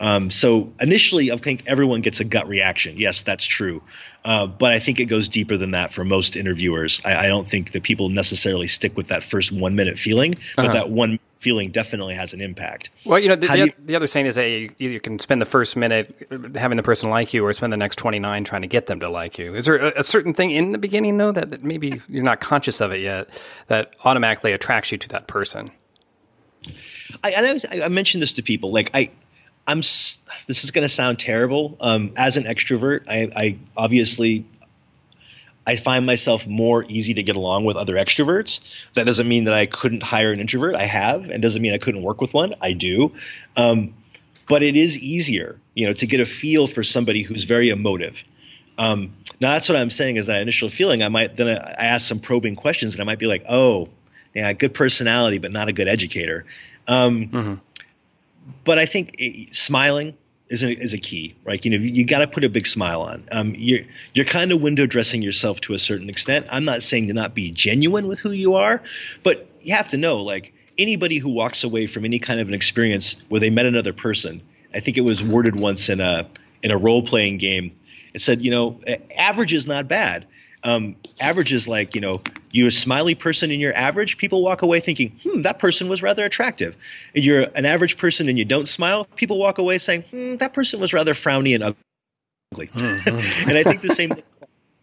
um, 0.00 0.30
so 0.30 0.72
initially, 0.80 1.32
I 1.32 1.36
think 1.36 1.64
everyone 1.66 2.02
gets 2.02 2.20
a 2.20 2.24
gut 2.24 2.48
reaction. 2.48 2.96
Yes, 2.98 3.22
that's 3.22 3.44
true. 3.44 3.82
Uh, 4.24 4.46
but 4.46 4.72
I 4.72 4.78
think 4.78 5.00
it 5.00 5.06
goes 5.06 5.28
deeper 5.28 5.56
than 5.56 5.72
that 5.72 5.92
for 5.92 6.04
most 6.04 6.36
interviewers. 6.36 7.00
I, 7.04 7.26
I, 7.26 7.28
don't 7.28 7.48
think 7.48 7.72
that 7.72 7.82
people 7.82 8.08
necessarily 8.08 8.66
stick 8.66 8.96
with 8.96 9.08
that 9.08 9.24
first 9.24 9.52
one 9.52 9.74
minute 9.74 9.98
feeling, 9.98 10.34
but 10.56 10.66
uh-huh. 10.66 10.74
that 10.74 10.90
one 10.90 11.18
feeling 11.40 11.70
definitely 11.70 12.14
has 12.14 12.32
an 12.32 12.40
impact. 12.40 12.90
Well, 13.04 13.18
you 13.18 13.28
know, 13.28 13.36
the, 13.36 13.46
the, 13.46 13.74
the, 13.78 13.96
other 13.96 14.06
saying 14.06 14.26
is 14.26 14.34
that 14.34 14.48
you, 14.48 14.72
you, 14.78 15.00
can 15.00 15.18
spend 15.18 15.40
the 15.40 15.46
first 15.46 15.76
minute 15.76 16.28
having 16.56 16.76
the 16.76 16.82
person 16.82 17.10
like 17.10 17.32
you, 17.32 17.44
or 17.44 17.52
spend 17.52 17.72
the 17.72 17.76
next 17.76 17.96
29 17.96 18.44
trying 18.44 18.62
to 18.62 18.68
get 18.68 18.86
them 18.86 19.00
to 19.00 19.08
like 19.08 19.38
you. 19.38 19.54
Is 19.54 19.66
there 19.66 19.76
a, 19.76 20.00
a 20.00 20.04
certain 20.04 20.34
thing 20.34 20.50
in 20.50 20.72
the 20.72 20.78
beginning, 20.78 21.16
though, 21.16 21.32
that, 21.32 21.50
that 21.50 21.64
maybe 21.64 22.02
you're 22.08 22.24
not 22.24 22.40
conscious 22.40 22.80
of 22.80 22.92
it 22.92 23.00
yet, 23.00 23.28
that 23.68 23.94
automatically 24.04 24.52
attracts 24.52 24.92
you 24.92 24.98
to 24.98 25.08
that 25.10 25.26
person? 25.26 25.70
I, 27.22 27.60
I, 27.72 27.84
I 27.84 27.88
mentioned 27.88 28.22
this 28.22 28.34
to 28.34 28.42
people. 28.42 28.72
Like, 28.72 28.90
I, 28.94 29.10
I'm. 29.68 29.80
This 29.80 30.64
is 30.64 30.70
going 30.70 30.82
to 30.82 30.88
sound 30.88 31.18
terrible. 31.18 31.76
Um, 31.80 32.12
as 32.16 32.38
an 32.38 32.44
extrovert, 32.44 33.06
I, 33.06 33.30
I 33.36 33.58
obviously 33.76 34.46
I 35.66 35.76
find 35.76 36.06
myself 36.06 36.46
more 36.46 36.82
easy 36.88 37.12
to 37.14 37.22
get 37.22 37.36
along 37.36 37.66
with 37.66 37.76
other 37.76 37.96
extroverts. 37.96 38.60
That 38.94 39.04
doesn't 39.04 39.28
mean 39.28 39.44
that 39.44 39.52
I 39.52 39.66
couldn't 39.66 40.02
hire 40.02 40.32
an 40.32 40.40
introvert. 40.40 40.74
I 40.74 40.86
have, 40.86 41.28
and 41.28 41.42
doesn't 41.42 41.60
mean 41.60 41.74
I 41.74 41.78
couldn't 41.78 42.02
work 42.02 42.22
with 42.22 42.32
one. 42.32 42.54
I 42.62 42.72
do. 42.72 43.12
Um, 43.54 43.94
but 44.48 44.62
it 44.62 44.76
is 44.76 44.96
easier, 44.96 45.60
you 45.74 45.86
know, 45.86 45.92
to 45.92 46.06
get 46.06 46.20
a 46.20 46.24
feel 46.24 46.66
for 46.66 46.82
somebody 46.82 47.22
who's 47.22 47.44
very 47.44 47.68
emotive. 47.68 48.24
Um, 48.78 49.12
now 49.38 49.52
that's 49.52 49.68
what 49.68 49.76
I'm 49.76 49.90
saying 49.90 50.16
is 50.16 50.28
that 50.28 50.40
initial 50.40 50.70
feeling. 50.70 51.02
I 51.02 51.08
might 51.08 51.36
then 51.36 51.48
I 51.48 51.88
ask 51.88 52.08
some 52.08 52.20
probing 52.20 52.54
questions, 52.54 52.94
and 52.94 53.02
I 53.02 53.04
might 53.04 53.18
be 53.18 53.26
like, 53.26 53.44
"Oh, 53.46 53.90
yeah, 54.34 54.50
good 54.54 54.72
personality, 54.72 55.36
but 55.36 55.52
not 55.52 55.68
a 55.68 55.74
good 55.74 55.88
educator." 55.88 56.46
Um, 56.86 57.28
mm-hmm 57.28 57.54
but 58.64 58.78
I 58.78 58.86
think 58.86 59.14
it, 59.18 59.54
smiling 59.54 60.14
is 60.48 60.64
a, 60.64 60.70
is 60.70 60.94
a 60.94 60.98
key, 60.98 61.36
right? 61.44 61.62
You 61.64 61.72
know, 61.72 61.78
you, 61.78 61.90
you 61.90 62.04
got 62.04 62.20
to 62.20 62.28
put 62.28 62.44
a 62.44 62.48
big 62.48 62.66
smile 62.66 63.02
on. 63.02 63.28
Um, 63.30 63.54
you're 63.56 63.80
you're 64.14 64.24
kind 64.24 64.52
of 64.52 64.60
window 64.60 64.86
dressing 64.86 65.22
yourself 65.22 65.60
to 65.62 65.74
a 65.74 65.78
certain 65.78 66.08
extent. 66.08 66.46
I'm 66.50 66.64
not 66.64 66.82
saying 66.82 67.08
to 67.08 67.12
not 67.12 67.34
be 67.34 67.50
genuine 67.50 68.08
with 68.08 68.18
who 68.18 68.30
you 68.30 68.54
are, 68.54 68.82
but 69.22 69.48
you 69.62 69.74
have 69.74 69.90
to 69.90 69.96
know, 69.96 70.22
like 70.22 70.54
anybody 70.76 71.18
who 71.18 71.30
walks 71.30 71.64
away 71.64 71.86
from 71.86 72.04
any 72.04 72.18
kind 72.18 72.40
of 72.40 72.48
an 72.48 72.54
experience 72.54 73.22
where 73.28 73.40
they 73.40 73.50
met 73.50 73.66
another 73.66 73.92
person. 73.92 74.42
I 74.72 74.80
think 74.80 74.96
it 74.96 75.02
was 75.02 75.22
worded 75.22 75.56
once 75.56 75.88
in 75.88 76.00
a 76.00 76.28
in 76.62 76.70
a 76.70 76.78
role 76.78 77.02
playing 77.02 77.38
game. 77.38 77.78
It 78.14 78.22
said, 78.22 78.40
you 78.40 78.50
know, 78.50 78.80
average 79.16 79.52
is 79.52 79.66
not 79.66 79.86
bad 79.86 80.26
um, 80.64 80.96
average 81.20 81.52
is 81.52 81.68
like 81.68 81.94
you 81.94 82.00
know 82.00 82.22
you're 82.50 82.68
a 82.68 82.72
smiley 82.72 83.14
person 83.14 83.50
and 83.50 83.60
you're 83.60 83.76
average 83.76 84.18
people 84.18 84.42
walk 84.42 84.62
away 84.62 84.80
thinking 84.80 85.18
hmm 85.22 85.42
that 85.42 85.58
person 85.58 85.88
was 85.88 86.02
rather 86.02 86.24
attractive. 86.24 86.76
If 87.14 87.24
you're 87.24 87.42
an 87.42 87.66
average 87.66 87.96
person 87.96 88.28
and 88.28 88.38
you 88.38 88.44
don't 88.44 88.68
smile 88.68 89.04
people 89.16 89.38
walk 89.38 89.58
away 89.58 89.78
saying 89.78 90.02
hmm 90.02 90.36
that 90.36 90.52
person 90.54 90.80
was 90.80 90.92
rather 90.92 91.14
frowny 91.14 91.54
and 91.54 91.64
ugly. 91.64 92.68
Mm-hmm. 92.68 93.48
and 93.48 93.58
i 93.58 93.64
think 93.64 93.82
the 93.82 93.90
same 93.90 94.14
thing. 94.14 94.24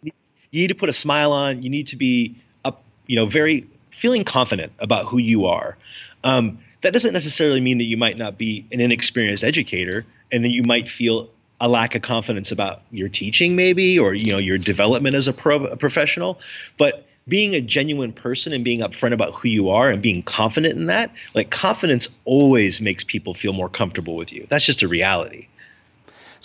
You 0.03 0.61
need 0.61 0.67
to 0.67 0.75
put 0.75 0.87
a 0.87 0.93
smile 0.93 1.33
on. 1.33 1.63
You 1.63 1.69
need 1.69 1.87
to 1.87 1.97
be 1.97 2.37
up 2.63 2.83
you 3.07 3.15
know 3.15 3.25
very 3.25 3.67
feeling 3.89 4.23
confident 4.23 4.73
about 4.79 5.07
who 5.07 5.17
you 5.17 5.45
are. 5.45 5.77
Um, 6.23 6.59
that 6.81 6.93
doesn't 6.93 7.13
necessarily 7.13 7.61
mean 7.61 7.79
that 7.79 7.85
you 7.85 7.97
might 7.97 8.17
not 8.17 8.37
be 8.37 8.65
an 8.71 8.79
inexperienced 8.79 9.43
educator 9.43 10.05
and 10.31 10.43
then 10.43 10.51
you 10.51 10.63
might 10.63 10.89
feel 10.89 11.29
a 11.59 11.67
lack 11.69 11.95
of 11.95 12.01
confidence 12.01 12.51
about 12.51 12.81
your 12.91 13.09
teaching 13.09 13.55
maybe 13.55 13.97
or 13.99 14.13
you 14.13 14.31
know 14.31 14.37
your 14.37 14.57
development 14.57 15.15
as 15.15 15.27
a, 15.27 15.33
pro, 15.33 15.65
a 15.65 15.77
professional. 15.77 16.39
But 16.77 17.05
being 17.27 17.55
a 17.55 17.61
genuine 17.61 18.13
person 18.13 18.53
and 18.53 18.63
being 18.63 18.81
upfront 18.81 19.13
about 19.13 19.33
who 19.33 19.47
you 19.47 19.69
are 19.69 19.89
and 19.89 20.01
being 20.01 20.21
confident 20.21 20.77
in 20.77 20.87
that 20.87 21.11
like 21.33 21.49
confidence 21.49 22.09
always 22.23 22.81
makes 22.81 23.03
people 23.03 23.33
feel 23.33 23.53
more 23.53 23.69
comfortable 23.69 24.15
with 24.15 24.31
you. 24.31 24.45
That's 24.49 24.65
just 24.65 24.83
a 24.83 24.87
reality 24.87 25.47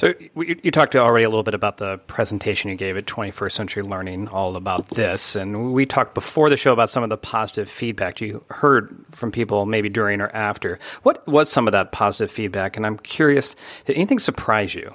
so 0.01 0.15
you 0.35 0.71
talked 0.71 0.97
already 0.97 1.25
a 1.25 1.29
little 1.29 1.43
bit 1.43 1.53
about 1.53 1.77
the 1.77 1.99
presentation 1.99 2.71
you 2.71 2.77
gave 2.79 2.97
at 2.97 3.05
21st 3.05 3.53
Century 3.53 3.83
Learning, 3.83 4.29
all 4.29 4.57
about 4.57 4.89
this, 4.89 5.37
and 5.37 5.75
we 5.75 5.85
talked 5.85 6.15
before 6.15 6.49
the 6.49 6.57
show 6.57 6.73
about 6.73 6.89
some 6.89 7.03
of 7.03 7.11
the 7.11 7.19
positive 7.19 7.69
feedback 7.69 8.19
you 8.19 8.43
heard 8.49 9.05
from 9.11 9.31
people, 9.31 9.67
maybe 9.67 9.91
during 9.91 10.23
or 10.23 10.35
after. 10.35 10.79
What 11.03 11.29
was 11.29 11.53
some 11.53 11.69
of 11.69 11.73
that 11.73 11.93
positive 11.93 12.33
feedback? 12.33 12.79
And 12.79 12.87
I'm 12.87 12.97
curious, 12.97 13.55
did 13.85 13.95
anything 13.95 14.19
surprise 14.19 14.75
you? 14.75 14.95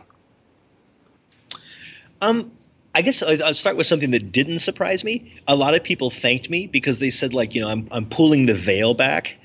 Um, 2.19 2.51
I 2.95 3.03
guess 3.03 3.21
I'll 3.21 3.53
start 3.53 3.77
with 3.77 3.85
something 3.85 4.09
that 4.09 4.31
didn't 4.31 4.57
surprise 4.57 5.03
me. 5.03 5.35
A 5.47 5.55
lot 5.55 5.75
of 5.75 5.83
people 5.83 6.09
thanked 6.09 6.49
me 6.49 6.65
because 6.65 6.97
they 6.97 7.11
said, 7.11 7.31
like, 7.31 7.53
you 7.53 7.61
know, 7.61 7.67
I'm 7.67 7.87
I'm 7.91 8.09
pulling 8.09 8.47
the 8.47 8.55
veil 8.55 8.95
back 8.95 9.35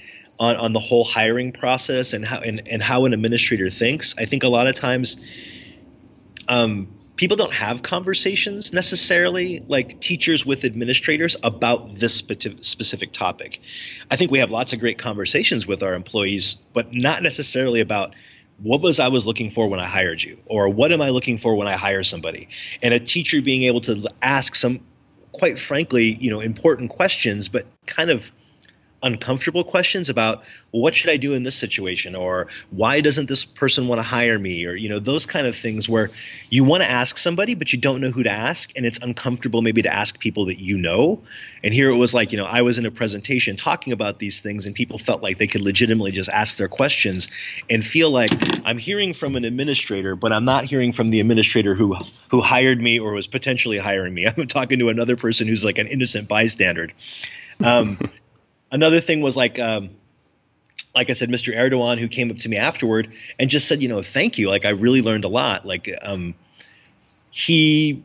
on, 0.41 0.57
on 0.57 0.73
the 0.73 0.81
whole 0.81 1.05
hiring 1.05 1.53
process 1.53 2.15
and 2.15 2.27
how 2.27 2.41
and, 2.41 2.67
and 2.67 2.83
how 2.83 3.05
an 3.05 3.13
administrator 3.13 3.71
thinks. 3.71 4.15
I 4.19 4.25
think 4.25 4.43
a 4.43 4.49
lot 4.49 4.67
of 4.67 4.75
times 4.75 5.23
um, 6.49 6.89
people 7.17 7.37
don't 7.37 7.53
have 7.53 7.83
conversations 7.83 8.73
necessarily 8.73 9.63
like 9.69 10.01
teachers 10.01 10.47
with 10.47 10.65
administrators 10.65 11.37
about 11.43 11.99
this 11.99 12.17
specific 12.17 13.13
topic. 13.13 13.61
I 14.11 14.17
think 14.17 14.31
we 14.31 14.39
have 14.39 14.51
lots 14.51 14.73
of 14.73 14.81
great 14.81 14.99
conversations 14.99 15.67
with 15.67 15.83
our 15.83 15.93
employees, 15.93 16.55
but 16.55 16.95
not 16.95 17.23
necessarily 17.23 17.81
about 17.81 18.15
what 18.63 18.81
was 18.81 18.99
I 18.99 19.09
was 19.09 19.27
looking 19.27 19.51
for 19.51 19.69
when 19.69 19.81
I 19.81 19.87
hired 19.87 20.23
you, 20.23 20.39
or 20.47 20.69
what 20.69 20.93
am 20.93 21.01
I 21.03 21.11
looking 21.11 21.39
for 21.39 21.55
when 21.55 21.69
I 21.69 21.77
hire 21.77 22.03
somebody? 22.03 22.49
And 22.83 22.93
a 22.93 23.01
teacher 23.01 23.41
being 23.43 23.65
able 23.65 23.83
to 23.83 24.09
ask 24.21 24.55
some, 24.55 24.81
quite 25.33 25.59
frankly, 25.59 26.15
you 26.15 26.31
know, 26.31 26.41
important 26.41 26.91
questions, 26.91 27.49
but 27.49 27.67
kind 27.87 28.11
of 28.11 28.31
uncomfortable 29.03 29.65
questions 29.65 30.09
about 30.09 30.43
well, 30.73 30.83
what 30.83 30.95
should 30.95 31.11
I 31.11 31.17
do 31.17 31.35
in 31.35 31.43
this 31.43 31.57
situation? 31.57 32.15
Or 32.15 32.47
why 32.71 33.01
doesn't 33.01 33.29
this 33.29 33.45
person 33.45 33.89
want 33.89 33.99
to 33.99 34.03
hire 34.03 34.39
me? 34.39 34.67
Or 34.67 34.75
you 34.75 34.89
know 34.89 34.99
those 34.99 35.27
kind 35.27 35.47
of 35.47 35.57
things 35.57 35.89
where 35.89 36.11
you 36.49 36.65
want 36.65 36.83
to 36.83 36.91
ask 36.91 37.19
somebody 37.19 37.55
but 37.55 37.73
you 37.73 37.79
don't 37.79 38.01
know 38.01 38.11
who 38.11 38.23
to 38.23 38.31
ask 38.31 38.73
and 38.77 38.87
it's 38.87 38.99
uncomfortable 38.99 39.63
maybe 39.63 39.83
to 39.83 39.93
ask 39.93 40.19
people 40.19 40.47
that 40.47 40.61
you 40.61 40.79
know. 40.79 41.23
And 41.63 41.75
here 41.75 41.91
it 41.91 41.97
was 41.97 42.15
like 42.15 42.33
you 42.33 42.39
know 42.39 42.45
I 42.45 42.63
was 42.63 42.79
in 42.79 42.87
a 42.87 42.91
presentation 42.91 43.57
talking 43.57 43.93
about 43.93 44.19
these 44.19 44.41
things 44.41 44.67
and 44.67 44.75
people 44.75 44.99
felt 44.99 45.23
like 45.23 45.39
they 45.39 45.47
could 45.47 45.63
legitimately 45.63 46.13
just 46.13 46.31
ask 46.31 46.57
their 46.57 46.69
questions 46.69 47.29
and 47.69 47.85
feel 47.85 48.11
like 48.11 48.31
I'm 48.65 48.79
hearing 48.79 49.15
from 49.15 49.37
an 49.37 49.45
administrator 49.45 50.15
but 50.15 50.33
I'm 50.33 50.45
not 50.45 50.65
hearing 50.65 50.93
from 50.93 51.11
the 51.11 51.21
administrator 51.21 51.75
who 51.75 51.97
who 52.29 52.41
hired 52.41 52.81
me 52.81 52.99
or 52.99 53.15
was 53.15 53.27
potentially 53.27 53.79
hiring 53.79 54.15
me. 54.15 54.27
I'm 54.37 54.47
talking 54.47 54.79
to 54.81 54.89
another 54.89 55.17
person 55.17 55.49
who's 55.49 55.65
like 55.65 55.79
an 55.79 55.87
innocent 55.87 56.29
bystander. 56.29 56.91
Um, 57.63 57.99
another 58.71 59.01
thing 59.01 59.21
was 59.21 59.37
like 59.37 59.59
um, 59.59 59.91
like 60.95 61.11
I 61.11 61.13
said, 61.13 61.29
Mr. 61.29 61.57
Erdogan, 61.57 61.99
who 61.99 62.09
came 62.09 62.31
up 62.31 62.39
to 62.39 62.49
me 62.49 62.57
afterward 62.57 63.13
and 63.39 63.49
just 63.49 63.69
said, 63.69 63.81
you 63.83 63.89
know, 63.89 64.03
thank 64.03 64.39
you. 64.39 64.49
Like 64.49 64.65
I 64.65 64.71
really 64.71 65.03
learned 65.03 65.25
a 65.25 65.29
lot. 65.29 65.67
Like 65.67 65.89
um, 66.03 66.35
he 67.31 68.03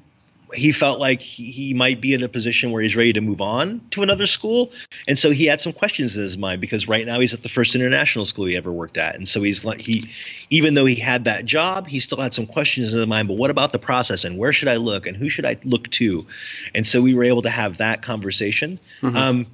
he 0.53 0.71
felt 0.71 0.99
like 0.99 1.21
he, 1.21 1.51
he 1.51 1.73
might 1.73 1.99
be 1.99 2.13
in 2.13 2.21
a 2.23 2.29
position 2.29 2.71
where 2.71 2.81
he's 2.81 2.95
ready 2.95 3.13
to 3.13 3.21
move 3.21 3.41
on 3.41 3.81
to 3.89 4.03
another 4.03 4.27
school, 4.27 4.71
and 5.07 5.17
so 5.17 5.31
he 5.31 5.45
had 5.45 5.59
some 5.59 5.73
questions 5.73 6.15
in 6.15 6.23
his 6.23 6.37
mind 6.37 6.61
because 6.61 6.87
right 6.87 7.05
now 7.05 7.19
he's 7.19 7.33
at 7.33 7.41
the 7.41 7.49
first 7.49 7.73
international 7.73 8.25
school 8.25 8.45
he 8.45 8.55
ever 8.55 8.71
worked 8.71 8.97
at, 8.97 9.15
and 9.15 9.27
so 9.27 9.41
he's 9.41 9.65
like 9.65 9.81
he, 9.81 10.07
even 10.51 10.75
though 10.75 10.85
he 10.85 10.95
had 10.95 11.23
that 11.23 11.45
job, 11.45 11.87
he 11.87 11.99
still 11.99 12.21
had 12.21 12.33
some 12.33 12.45
questions 12.45 12.93
in 12.93 12.99
his 12.99 13.07
mind. 13.07 13.27
But 13.27 13.37
what 13.37 13.49
about 13.49 13.71
the 13.71 13.79
process 13.79 14.23
and 14.23 14.37
where 14.37 14.53
should 14.53 14.67
I 14.67 14.75
look 14.75 15.07
and 15.07 15.17
who 15.17 15.29
should 15.29 15.45
I 15.45 15.57
look 15.63 15.89
to, 15.91 16.27
and 16.75 16.85
so 16.85 17.01
we 17.01 17.15
were 17.15 17.23
able 17.23 17.41
to 17.41 17.49
have 17.49 17.77
that 17.77 18.03
conversation. 18.03 18.79
Mm-hmm. 19.01 19.17
Um, 19.17 19.47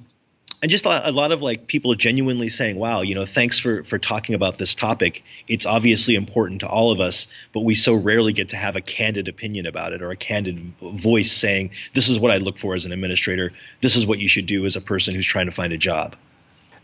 and 0.60 0.70
just 0.70 0.86
a, 0.86 1.10
lot 1.10 1.32
of 1.32 1.42
like 1.42 1.66
people 1.66 1.94
genuinely 1.94 2.48
saying, 2.48 2.76
"Wow, 2.76 3.02
you 3.02 3.14
know, 3.14 3.26
thanks 3.26 3.58
for 3.58 3.84
for 3.84 3.98
talking 3.98 4.34
about 4.34 4.58
this 4.58 4.74
topic. 4.74 5.24
It's 5.48 5.66
obviously 5.66 6.14
important 6.14 6.60
to 6.60 6.68
all 6.68 6.90
of 6.90 7.00
us, 7.00 7.26
but 7.52 7.60
we 7.60 7.74
so 7.74 7.94
rarely 7.94 8.32
get 8.32 8.50
to 8.50 8.56
have 8.56 8.76
a 8.76 8.80
candid 8.80 9.28
opinion 9.28 9.66
about 9.66 9.92
it 9.92 10.02
or 10.02 10.10
a 10.10 10.16
candid 10.16 10.72
voice 10.80 11.32
saying, 11.32 11.70
"This 11.94 12.08
is 12.08 12.18
what 12.18 12.30
I 12.30 12.36
look 12.36 12.58
for 12.58 12.74
as 12.74 12.84
an 12.84 12.92
administrator. 12.92 13.52
This 13.80 13.96
is 13.96 14.06
what 14.06 14.18
you 14.18 14.28
should 14.28 14.46
do 14.46 14.66
as 14.66 14.76
a 14.76 14.80
person 14.80 15.14
who's 15.14 15.26
trying 15.26 15.46
to 15.46 15.52
find 15.52 15.72
a 15.72 15.78
job." 15.78 16.16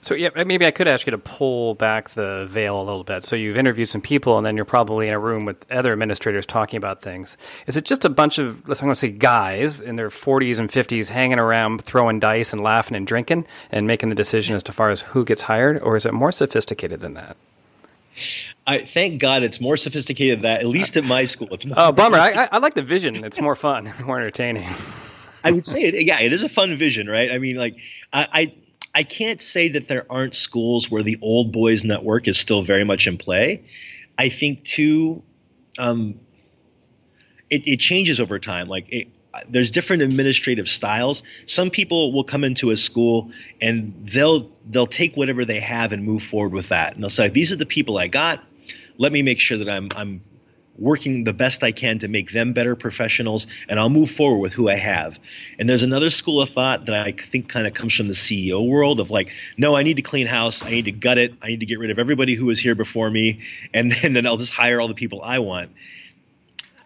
So 0.00 0.14
yeah, 0.14 0.30
maybe 0.44 0.64
I 0.64 0.70
could 0.70 0.86
ask 0.86 1.06
you 1.06 1.10
to 1.10 1.18
pull 1.18 1.74
back 1.74 2.10
the 2.10 2.46
veil 2.48 2.80
a 2.80 2.84
little 2.84 3.02
bit. 3.02 3.24
So 3.24 3.34
you've 3.34 3.56
interviewed 3.56 3.88
some 3.88 4.00
people, 4.00 4.38
and 4.38 4.46
then 4.46 4.54
you're 4.56 4.64
probably 4.64 5.08
in 5.08 5.14
a 5.14 5.18
room 5.18 5.44
with 5.44 5.56
other 5.70 5.92
administrators 5.92 6.46
talking 6.46 6.76
about 6.76 7.02
things. 7.02 7.36
Is 7.66 7.76
it 7.76 7.84
just 7.84 8.04
a 8.04 8.08
bunch 8.08 8.38
of 8.38 8.66
let's 8.68 8.80
I'm 8.80 8.86
going 8.86 8.94
to 8.94 9.00
say 9.00 9.08
guys 9.10 9.80
in 9.80 9.96
their 9.96 10.08
40s 10.08 10.58
and 10.58 10.70
50s 10.70 11.08
hanging 11.08 11.38
around, 11.38 11.82
throwing 11.82 12.20
dice 12.20 12.52
and 12.52 12.62
laughing 12.62 12.96
and 12.96 13.06
drinking, 13.06 13.46
and 13.72 13.86
making 13.86 14.08
the 14.08 14.14
decision 14.14 14.54
as 14.54 14.62
to 14.64 14.72
far 14.72 14.90
as 14.90 15.00
who 15.00 15.24
gets 15.24 15.42
hired, 15.42 15.82
or 15.82 15.96
is 15.96 16.06
it 16.06 16.14
more 16.14 16.30
sophisticated 16.30 17.00
than 17.00 17.14
that? 17.14 17.36
I 18.66 18.78
thank 18.78 19.20
God 19.20 19.42
it's 19.42 19.60
more 19.60 19.76
sophisticated 19.76 20.38
than 20.38 20.42
that. 20.42 20.60
At 20.60 20.66
least 20.66 20.96
at 20.96 21.04
my 21.04 21.24
school, 21.24 21.48
it's 21.52 21.66
more. 21.66 21.74
Oh, 21.76 21.90
bummer! 21.90 22.18
I, 22.18 22.48
I 22.52 22.58
like 22.58 22.74
the 22.74 22.82
vision. 22.82 23.24
It's 23.24 23.40
more 23.40 23.56
fun, 23.56 23.92
more 24.04 24.18
entertaining. 24.18 24.68
I 25.42 25.50
would 25.50 25.66
say 25.66 25.82
it. 25.82 26.06
Yeah, 26.06 26.20
it 26.20 26.32
is 26.32 26.42
a 26.42 26.48
fun 26.48 26.76
vision, 26.78 27.08
right? 27.08 27.30
I 27.30 27.38
mean, 27.38 27.56
like 27.56 27.76
I, 28.12 28.28
I 28.32 28.52
I 28.94 29.02
can't 29.02 29.40
say 29.40 29.68
that 29.70 29.88
there 29.88 30.06
aren't 30.10 30.34
schools 30.34 30.90
where 30.90 31.02
the 31.02 31.18
old 31.22 31.52
boys 31.52 31.84
network 31.84 32.28
is 32.28 32.38
still 32.38 32.62
very 32.62 32.84
much 32.84 33.06
in 33.06 33.18
play. 33.18 33.64
I 34.16 34.28
think 34.28 34.64
too, 34.64 35.22
um, 35.78 36.18
it, 37.48 37.66
it, 37.66 37.80
changes 37.80 38.20
over 38.20 38.38
time. 38.38 38.68
Like 38.68 38.86
it, 38.90 39.08
there's 39.48 39.70
different 39.70 40.02
administrative 40.02 40.68
styles. 40.68 41.22
Some 41.46 41.70
people 41.70 42.12
will 42.12 42.24
come 42.24 42.44
into 42.44 42.70
a 42.70 42.76
school 42.76 43.30
and 43.60 44.08
they'll 44.10 44.50
they'll 44.68 44.86
take 44.86 45.16
whatever 45.16 45.44
they 45.44 45.60
have 45.60 45.92
and 45.92 46.04
move 46.04 46.22
forward 46.22 46.52
with 46.52 46.68
that, 46.68 46.94
and 46.94 47.02
they'll 47.02 47.10
say, 47.10 47.28
"These 47.28 47.52
are 47.52 47.56
the 47.56 47.66
people 47.66 47.98
I 47.98 48.08
got. 48.08 48.44
Let 48.96 49.12
me 49.12 49.22
make 49.22 49.40
sure 49.40 49.58
that 49.58 49.68
I'm 49.68 49.88
I'm 49.94 50.22
working 50.78 51.24
the 51.24 51.32
best 51.32 51.64
I 51.64 51.72
can 51.72 51.98
to 52.00 52.08
make 52.08 52.30
them 52.30 52.52
better 52.52 52.76
professionals, 52.76 53.46
and 53.68 53.78
I'll 53.78 53.90
move 53.90 54.10
forward 54.10 54.38
with 54.38 54.52
who 54.52 54.68
I 54.68 54.76
have. 54.76 55.18
And 55.58 55.68
there's 55.68 55.82
another 55.82 56.08
school 56.08 56.40
of 56.40 56.50
thought 56.50 56.86
that 56.86 56.94
I 56.94 57.12
think 57.12 57.48
kind 57.48 57.66
of 57.66 57.74
comes 57.74 57.94
from 57.94 58.06
the 58.06 58.14
CEO 58.14 58.66
world 58.66 59.00
of 59.00 59.10
like, 59.10 59.30
no, 59.56 59.76
I 59.76 59.82
need 59.82 59.96
to 59.96 60.02
clean 60.02 60.26
house, 60.26 60.64
I 60.64 60.70
need 60.70 60.84
to 60.86 60.92
gut 60.92 61.18
it, 61.18 61.34
I 61.42 61.48
need 61.48 61.60
to 61.60 61.66
get 61.66 61.78
rid 61.78 61.90
of 61.90 61.98
everybody 61.98 62.34
who 62.34 62.46
was 62.46 62.60
here 62.60 62.74
before 62.74 63.10
me, 63.10 63.40
and, 63.74 63.94
and 64.02 64.16
then 64.16 64.26
I'll 64.26 64.36
just 64.36 64.52
hire 64.52 64.80
all 64.80 64.88
the 64.88 64.94
people 64.94 65.20
I 65.22 65.40
want. 65.40 65.70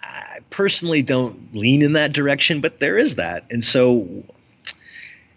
I 0.03 0.41
personally 0.51 1.03
don't 1.03 1.55
lean 1.55 1.83
in 1.83 1.95
that 1.95 2.13
direction, 2.13 2.61
but 2.61 2.81
there 2.81 2.99
is 2.99 3.17
that, 3.17 3.45
and 3.51 3.65
so 3.65 4.25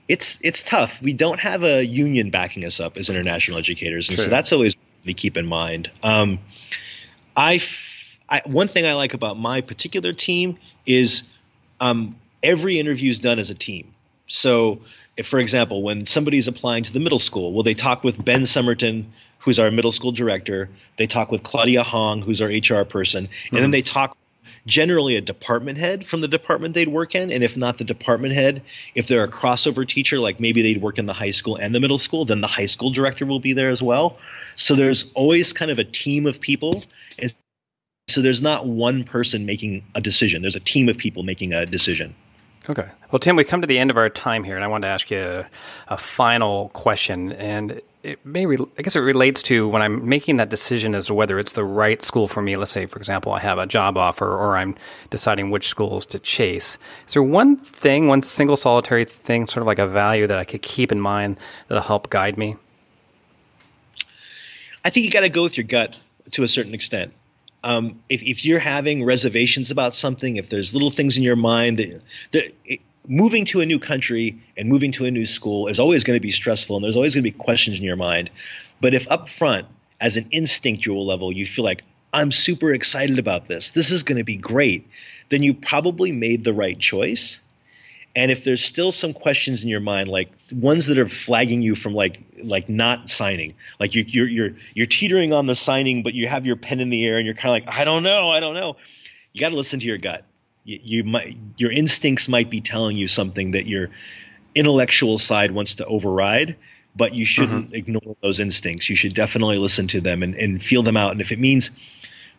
it's 0.07 0.39
it's 0.41 0.63
tough. 0.63 1.01
We 1.01 1.13
don't 1.13 1.39
have 1.39 1.63
a 1.63 1.83
union 1.83 2.29
backing 2.29 2.65
us 2.65 2.79
up 2.79 2.97
as 2.97 3.09
international 3.09 3.57
educators, 3.57 4.09
and 4.09 4.19
so 4.19 4.29
that's 4.29 4.51
always 4.53 4.75
to 5.05 5.13
keep 5.13 5.37
in 5.37 5.45
mind. 5.45 5.91
Um, 6.03 6.39
I 7.35 7.59
I, 8.29 8.41
one 8.45 8.67
thing 8.67 8.85
I 8.85 8.93
like 8.93 9.13
about 9.13 9.37
my 9.37 9.61
particular 9.61 10.13
team 10.13 10.57
is 10.85 11.31
um, 11.79 12.15
every 12.41 12.79
interview 12.79 13.09
is 13.11 13.19
done 13.19 13.39
as 13.39 13.49
a 13.49 13.55
team. 13.55 13.93
So, 14.27 14.81
if, 15.17 15.27
for 15.27 15.39
example, 15.39 15.83
when 15.83 16.05
somebody's 16.05 16.47
applying 16.47 16.83
to 16.83 16.93
the 16.93 16.99
middle 16.99 17.19
school, 17.19 17.53
well, 17.53 17.63
they 17.63 17.73
talk 17.73 18.03
with 18.03 18.23
Ben 18.23 18.41
Summerton, 18.41 19.05
who's 19.39 19.59
our 19.59 19.69
middle 19.71 19.91
school 19.91 20.11
director. 20.11 20.69
They 20.97 21.07
talk 21.07 21.31
with 21.31 21.43
Claudia 21.43 21.83
Hong, 21.83 22.21
who's 22.21 22.41
our 22.41 22.49
HR 22.49 22.83
person, 22.83 23.25
mm-hmm. 23.25 23.55
and 23.55 23.63
then 23.63 23.63
mm-hmm. 23.65 23.71
they 23.71 23.81
talk 23.81 24.17
generally 24.65 25.15
a 25.15 25.21
department 25.21 25.77
head 25.77 26.07
from 26.07 26.21
the 26.21 26.27
department 26.27 26.73
they'd 26.73 26.87
work 26.87 27.13
in 27.13 27.31
and 27.31 27.43
if 27.43 27.55
not 27.55 27.77
the 27.77 27.83
department 27.83 28.33
head 28.33 28.63
if 28.95 29.07
they're 29.07 29.23
a 29.23 29.29
crossover 29.29 29.87
teacher 29.87 30.17
like 30.17 30.39
maybe 30.39 30.63
they'd 30.63 30.81
work 30.81 30.97
in 30.97 31.05
the 31.05 31.13
high 31.13 31.29
school 31.29 31.55
and 31.55 31.75
the 31.75 31.79
middle 31.79 31.99
school 31.99 32.25
then 32.25 32.41
the 32.41 32.47
high 32.47 32.65
school 32.65 32.89
director 32.89 33.27
will 33.27 33.39
be 33.39 33.53
there 33.53 33.69
as 33.69 33.83
well 33.83 34.17
so 34.55 34.73
there's 34.73 35.11
always 35.13 35.53
kind 35.53 35.69
of 35.69 35.77
a 35.77 35.83
team 35.83 36.25
of 36.25 36.41
people 36.41 36.83
and 37.19 37.31
so 38.07 38.21
there's 38.21 38.41
not 38.41 38.67
one 38.67 39.03
person 39.03 39.45
making 39.45 39.83
a 39.95 40.01
decision. 40.01 40.41
There's 40.41 40.55
a 40.55 40.59
team 40.59 40.89
of 40.89 40.97
people 40.97 41.23
making 41.23 41.53
a 41.53 41.65
decision. 41.65 42.15
Okay. 42.69 42.87
Well, 43.11 43.19
Tim, 43.19 43.35
we've 43.35 43.47
come 43.47 43.61
to 43.61 43.67
the 43.67 43.77
end 43.77 43.91
of 43.91 43.97
our 43.97 44.09
time 44.09 44.43
here, 44.43 44.55
and 44.55 44.63
I 44.63 44.67
wanted 44.67 44.87
to 44.87 44.93
ask 44.93 45.11
you 45.11 45.19
a, 45.19 45.45
a 45.87 45.97
final 45.97 46.69
question. 46.69 47.31
And 47.33 47.81
it 48.03 48.23
may, 48.25 48.45
re- 48.45 48.57
I 48.77 48.81
guess, 48.81 48.95
it 48.95 48.99
relates 48.99 49.41
to 49.43 49.67
when 49.67 49.81
I'm 49.81 50.07
making 50.07 50.37
that 50.37 50.49
decision 50.49 50.93
as 50.93 51.07
to 51.07 51.13
whether 51.13 51.37
it's 51.39 51.53
the 51.53 51.63
right 51.63 52.01
school 52.01 52.27
for 52.27 52.41
me. 52.41 52.57
Let's 52.57 52.71
say, 52.71 52.85
for 52.85 52.97
example, 52.97 53.33
I 53.33 53.39
have 53.39 53.57
a 53.57 53.67
job 53.67 53.97
offer, 53.97 54.27
or 54.27 54.55
I'm 54.55 54.75
deciding 55.09 55.49
which 55.51 55.67
schools 55.67 56.05
to 56.07 56.19
chase. 56.19 56.77
Is 57.07 57.13
there 57.13 57.23
one 57.23 57.55
thing, 57.55 58.07
one 58.07 58.21
single 58.21 58.57
solitary 58.57 59.05
thing, 59.05 59.47
sort 59.47 59.61
of 59.61 59.67
like 59.67 59.79
a 59.79 59.87
value 59.87 60.25
that 60.27 60.37
I 60.37 60.43
could 60.43 60.61
keep 60.61 60.91
in 60.91 60.99
mind 60.99 61.37
that'll 61.67 61.83
help 61.83 62.09
guide 62.09 62.37
me? 62.37 62.55
I 64.83 64.91
think 64.91 65.05
you 65.05 65.11
got 65.11 65.21
to 65.21 65.29
go 65.29 65.43
with 65.43 65.57
your 65.57 65.65
gut 65.65 65.99
to 66.31 66.43
a 66.43 66.47
certain 66.47 66.73
extent 66.73 67.13
um, 67.65 67.99
if, 68.09 68.21
if 68.21 68.45
you're 68.45 68.59
having 68.59 69.03
reservations 69.03 69.71
about 69.71 69.95
something, 69.95 70.35
if 70.35 70.49
there's 70.49 70.73
little 70.73 70.91
things 70.91 71.17
in 71.17 71.23
your 71.23 71.35
mind 71.35 71.79
that, 71.79 72.01
that 72.31 72.53
it, 72.63 72.79
moving 73.07 73.45
to 73.45 73.61
a 73.61 73.65
new 73.65 73.79
country 73.79 74.39
and 74.55 74.69
moving 74.69 74.91
to 74.93 75.05
a 75.05 75.11
new 75.11 75.25
school 75.25 75.67
is 75.67 75.79
always 75.79 76.03
going 76.03 76.15
to 76.15 76.21
be 76.21 76.31
stressful, 76.31 76.75
and 76.75 76.85
there's 76.85 76.95
always 76.95 77.15
going 77.15 77.23
to 77.23 77.31
be 77.31 77.37
questions 77.37 77.79
in 77.79 77.83
your 77.83 77.95
mind. 77.95 78.29
But 78.81 78.93
if 78.93 79.09
up 79.09 79.29
front, 79.29 79.67
as 79.99 80.15
an 80.15 80.27
instinctual 80.31 81.07
level, 81.07 81.31
you 81.31 81.45
feel 81.45 81.65
like 81.65 81.83
I'm 82.13 82.31
super 82.31 82.71
excited 82.71 83.17
about 83.17 83.47
this, 83.47 83.71
this 83.71 83.91
is 83.91 84.03
going 84.03 84.19
to 84.19 84.23
be 84.23 84.37
great, 84.37 84.87
then 85.29 85.41
you 85.41 85.55
probably 85.55 86.11
made 86.11 86.43
the 86.43 86.53
right 86.53 86.77
choice 86.77 87.39
and 88.15 88.31
if 88.31 88.43
there's 88.43 88.63
still 88.63 88.91
some 88.91 89.13
questions 89.13 89.63
in 89.63 89.69
your 89.69 89.79
mind 89.79 90.07
like 90.07 90.31
ones 90.53 90.87
that 90.87 90.97
are 90.97 91.09
flagging 91.09 91.61
you 91.61 91.75
from 91.75 91.93
like 91.93 92.19
like 92.41 92.69
not 92.69 93.09
signing 93.09 93.55
like 93.79 93.93
you, 93.95 94.03
you're 94.07 94.27
you're 94.27 94.49
you're 94.73 94.87
teetering 94.87 95.33
on 95.33 95.45
the 95.45 95.55
signing 95.55 96.03
but 96.03 96.13
you 96.13 96.27
have 96.27 96.45
your 96.45 96.55
pen 96.55 96.79
in 96.79 96.89
the 96.89 97.05
air 97.05 97.17
and 97.17 97.25
you're 97.25 97.35
kind 97.35 97.47
of 97.47 97.67
like 97.67 97.75
i 97.75 97.83
don't 97.83 98.03
know 98.03 98.29
i 98.29 98.39
don't 98.39 98.53
know. 98.55 98.77
You 99.35 99.41
got 99.41 99.49
to 99.49 99.57
listen 99.57 99.81
to 99.81 99.85
your 99.85 99.97
gut. 99.97 100.23
You, 100.63 100.79
you, 100.81 101.03
might 101.03 101.37
your 101.57 101.69
instincts 101.69 102.29
might 102.29 102.49
be 102.49 102.61
telling 102.61 102.95
you 102.95 103.09
something 103.09 103.51
that 103.51 103.67
your 103.67 103.89
intellectual 104.55 105.17
side 105.17 105.51
wants 105.51 105.75
to 105.75 105.85
override 105.85 106.55
but 106.95 107.13
you 107.13 107.25
shouldn't 107.25 107.65
mm-hmm. 107.67 107.75
ignore 107.75 108.15
those 108.21 108.39
instincts. 108.39 108.89
You 108.89 108.95
should 108.95 109.13
definitely 109.13 109.57
listen 109.57 109.89
to 109.89 109.99
them 109.99 110.23
and, 110.23 110.33
and 110.33 110.63
feel 110.63 110.81
them 110.81 110.95
out. 110.95 111.11
And 111.11 111.19
if 111.19 111.33
it 111.33 111.39
means 111.39 111.71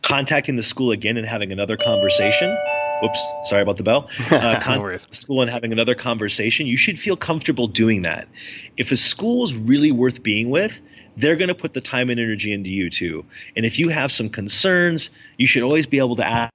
contacting 0.02 0.56
the 0.56 0.62
school 0.62 0.92
again 0.92 1.18
and 1.18 1.26
having 1.26 1.52
another 1.52 1.76
conversation 1.76 2.56
Whoops, 3.00 3.30
sorry 3.42 3.62
about 3.62 3.76
the 3.76 3.82
bell. 3.82 4.08
Uh, 4.36 4.60
no 4.76 4.96
school 5.10 5.42
and 5.42 5.50
having 5.50 5.72
another 5.72 5.94
conversation. 5.94 6.66
You 6.66 6.76
should 6.76 6.98
feel 6.98 7.16
comfortable 7.16 7.68
doing 7.68 8.02
that. 8.02 8.28
If 8.76 8.92
a 8.92 8.96
school 8.96 9.44
is 9.44 9.54
really 9.54 9.92
worth 9.92 10.22
being 10.22 10.50
with, 10.50 10.80
they're 11.16 11.36
going 11.36 11.48
to 11.48 11.54
put 11.54 11.72
the 11.72 11.80
time 11.80 12.10
and 12.10 12.20
energy 12.20 12.52
into 12.52 12.70
you 12.70 12.90
too. 12.90 13.24
And 13.56 13.64
if 13.64 13.78
you 13.78 13.88
have 13.88 14.12
some 14.12 14.28
concerns, 14.28 15.10
you 15.38 15.46
should 15.46 15.62
always 15.62 15.86
be 15.86 15.98
able 15.98 16.16
to 16.16 16.26
ask, 16.26 16.52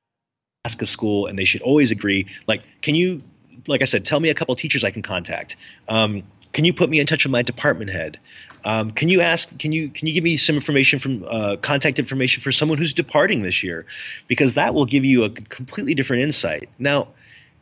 ask 0.66 0.82
a 0.82 0.86
school, 0.86 1.28
and 1.28 1.38
they 1.38 1.46
should 1.46 1.62
always 1.62 1.92
agree. 1.92 2.28
Like, 2.48 2.64
can 2.82 2.96
you, 2.96 3.24
like 3.68 3.82
I 3.82 3.86
said, 3.86 4.06
tell 4.06 4.20
me 4.20 4.30
a 4.30 4.36
couple 4.36 4.56
teachers 4.56 4.84
I 4.84 4.92
can 4.92 5.02
contact. 5.02 5.56
Um, 5.88 6.24
can 6.54 6.66
you 6.66 6.74
put 6.74 6.90
me 6.90 7.00
in 7.00 7.08
touch 7.08 7.26
with 7.26 7.32
my 7.32 7.42
department 7.42 7.92
head? 7.92 8.20
Um, 8.64 8.92
can 8.92 9.10
you 9.10 9.22
ask? 9.22 9.58
Can 9.58 9.72
you 9.72 9.90
can 9.90 10.08
you 10.08 10.14
give 10.14 10.24
me 10.24 10.38
some 10.38 10.56
information 10.56 11.00
from 11.00 11.26
uh, 11.28 11.56
contact 11.62 11.98
information 12.00 12.44
for 12.44 12.52
someone 12.52 12.78
who's 12.78 12.94
departing 12.94 13.42
this 13.42 13.64
year, 13.64 13.86
because 14.28 14.56
that 14.56 14.74
will 14.74 14.86
give 14.86 15.06
you 15.06 15.24
a 15.24 15.30
completely 15.30 15.96
different 15.96 16.24
insight. 16.24 16.70
Now, 16.78 17.08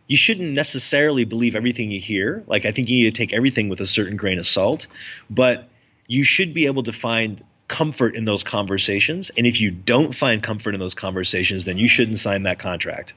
you 0.08 0.18
shouldn't 0.18 0.52
necessarily 0.52 1.24
believe 1.24 1.56
everything 1.56 1.92
you 1.92 2.02
hear. 2.02 2.44
Like 2.48 2.66
I 2.66 2.72
think 2.72 2.90
you 2.90 3.04
need 3.04 3.16
to 3.16 3.18
take 3.18 3.34
everything 3.34 3.70
with 3.70 3.80
a 3.80 3.88
certain 3.88 4.18
grain 4.18 4.40
of 4.40 4.48
salt, 4.48 4.88
but 5.30 5.70
you 6.08 6.24
should 6.24 6.54
be 6.54 6.66
able 6.66 6.84
to 6.84 6.92
find 6.92 7.44
comfort 7.68 8.16
in 8.16 8.26
those 8.26 8.44
conversations. 8.44 9.30
And 9.38 9.46
if 9.46 9.62
you 9.62 9.70
don't 9.70 10.14
find 10.14 10.42
comfort 10.42 10.74
in 10.74 10.80
those 10.80 10.96
conversations, 10.96 11.66
then 11.66 11.78
you 11.78 11.88
shouldn't 11.88 12.20
sign 12.20 12.44
that 12.44 12.60
contract. 12.60 13.14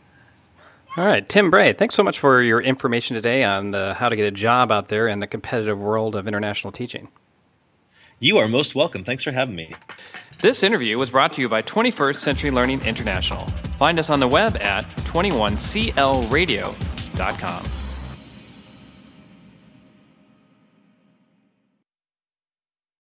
All 0.94 1.06
right, 1.06 1.26
Tim 1.26 1.50
Bray, 1.50 1.72
thanks 1.72 1.94
so 1.94 2.02
much 2.02 2.18
for 2.18 2.42
your 2.42 2.60
information 2.60 3.14
today 3.14 3.44
on 3.44 3.70
the, 3.70 3.94
how 3.94 4.10
to 4.10 4.16
get 4.16 4.26
a 4.26 4.30
job 4.30 4.70
out 4.70 4.88
there 4.88 5.08
in 5.08 5.20
the 5.20 5.26
competitive 5.26 5.78
world 5.78 6.14
of 6.14 6.28
international 6.28 6.70
teaching. 6.70 7.08
You 8.18 8.36
are 8.36 8.46
most 8.46 8.74
welcome. 8.74 9.02
Thanks 9.02 9.24
for 9.24 9.32
having 9.32 9.56
me. 9.56 9.72
This 10.40 10.62
interview 10.62 10.98
was 10.98 11.08
brought 11.08 11.32
to 11.32 11.40
you 11.40 11.48
by 11.48 11.62
21st 11.62 12.16
Century 12.16 12.50
Learning 12.50 12.82
International. 12.82 13.46
Find 13.78 13.98
us 13.98 14.10
on 14.10 14.20
the 14.20 14.28
web 14.28 14.58
at 14.58 14.84
21clradio.com. 14.96 17.81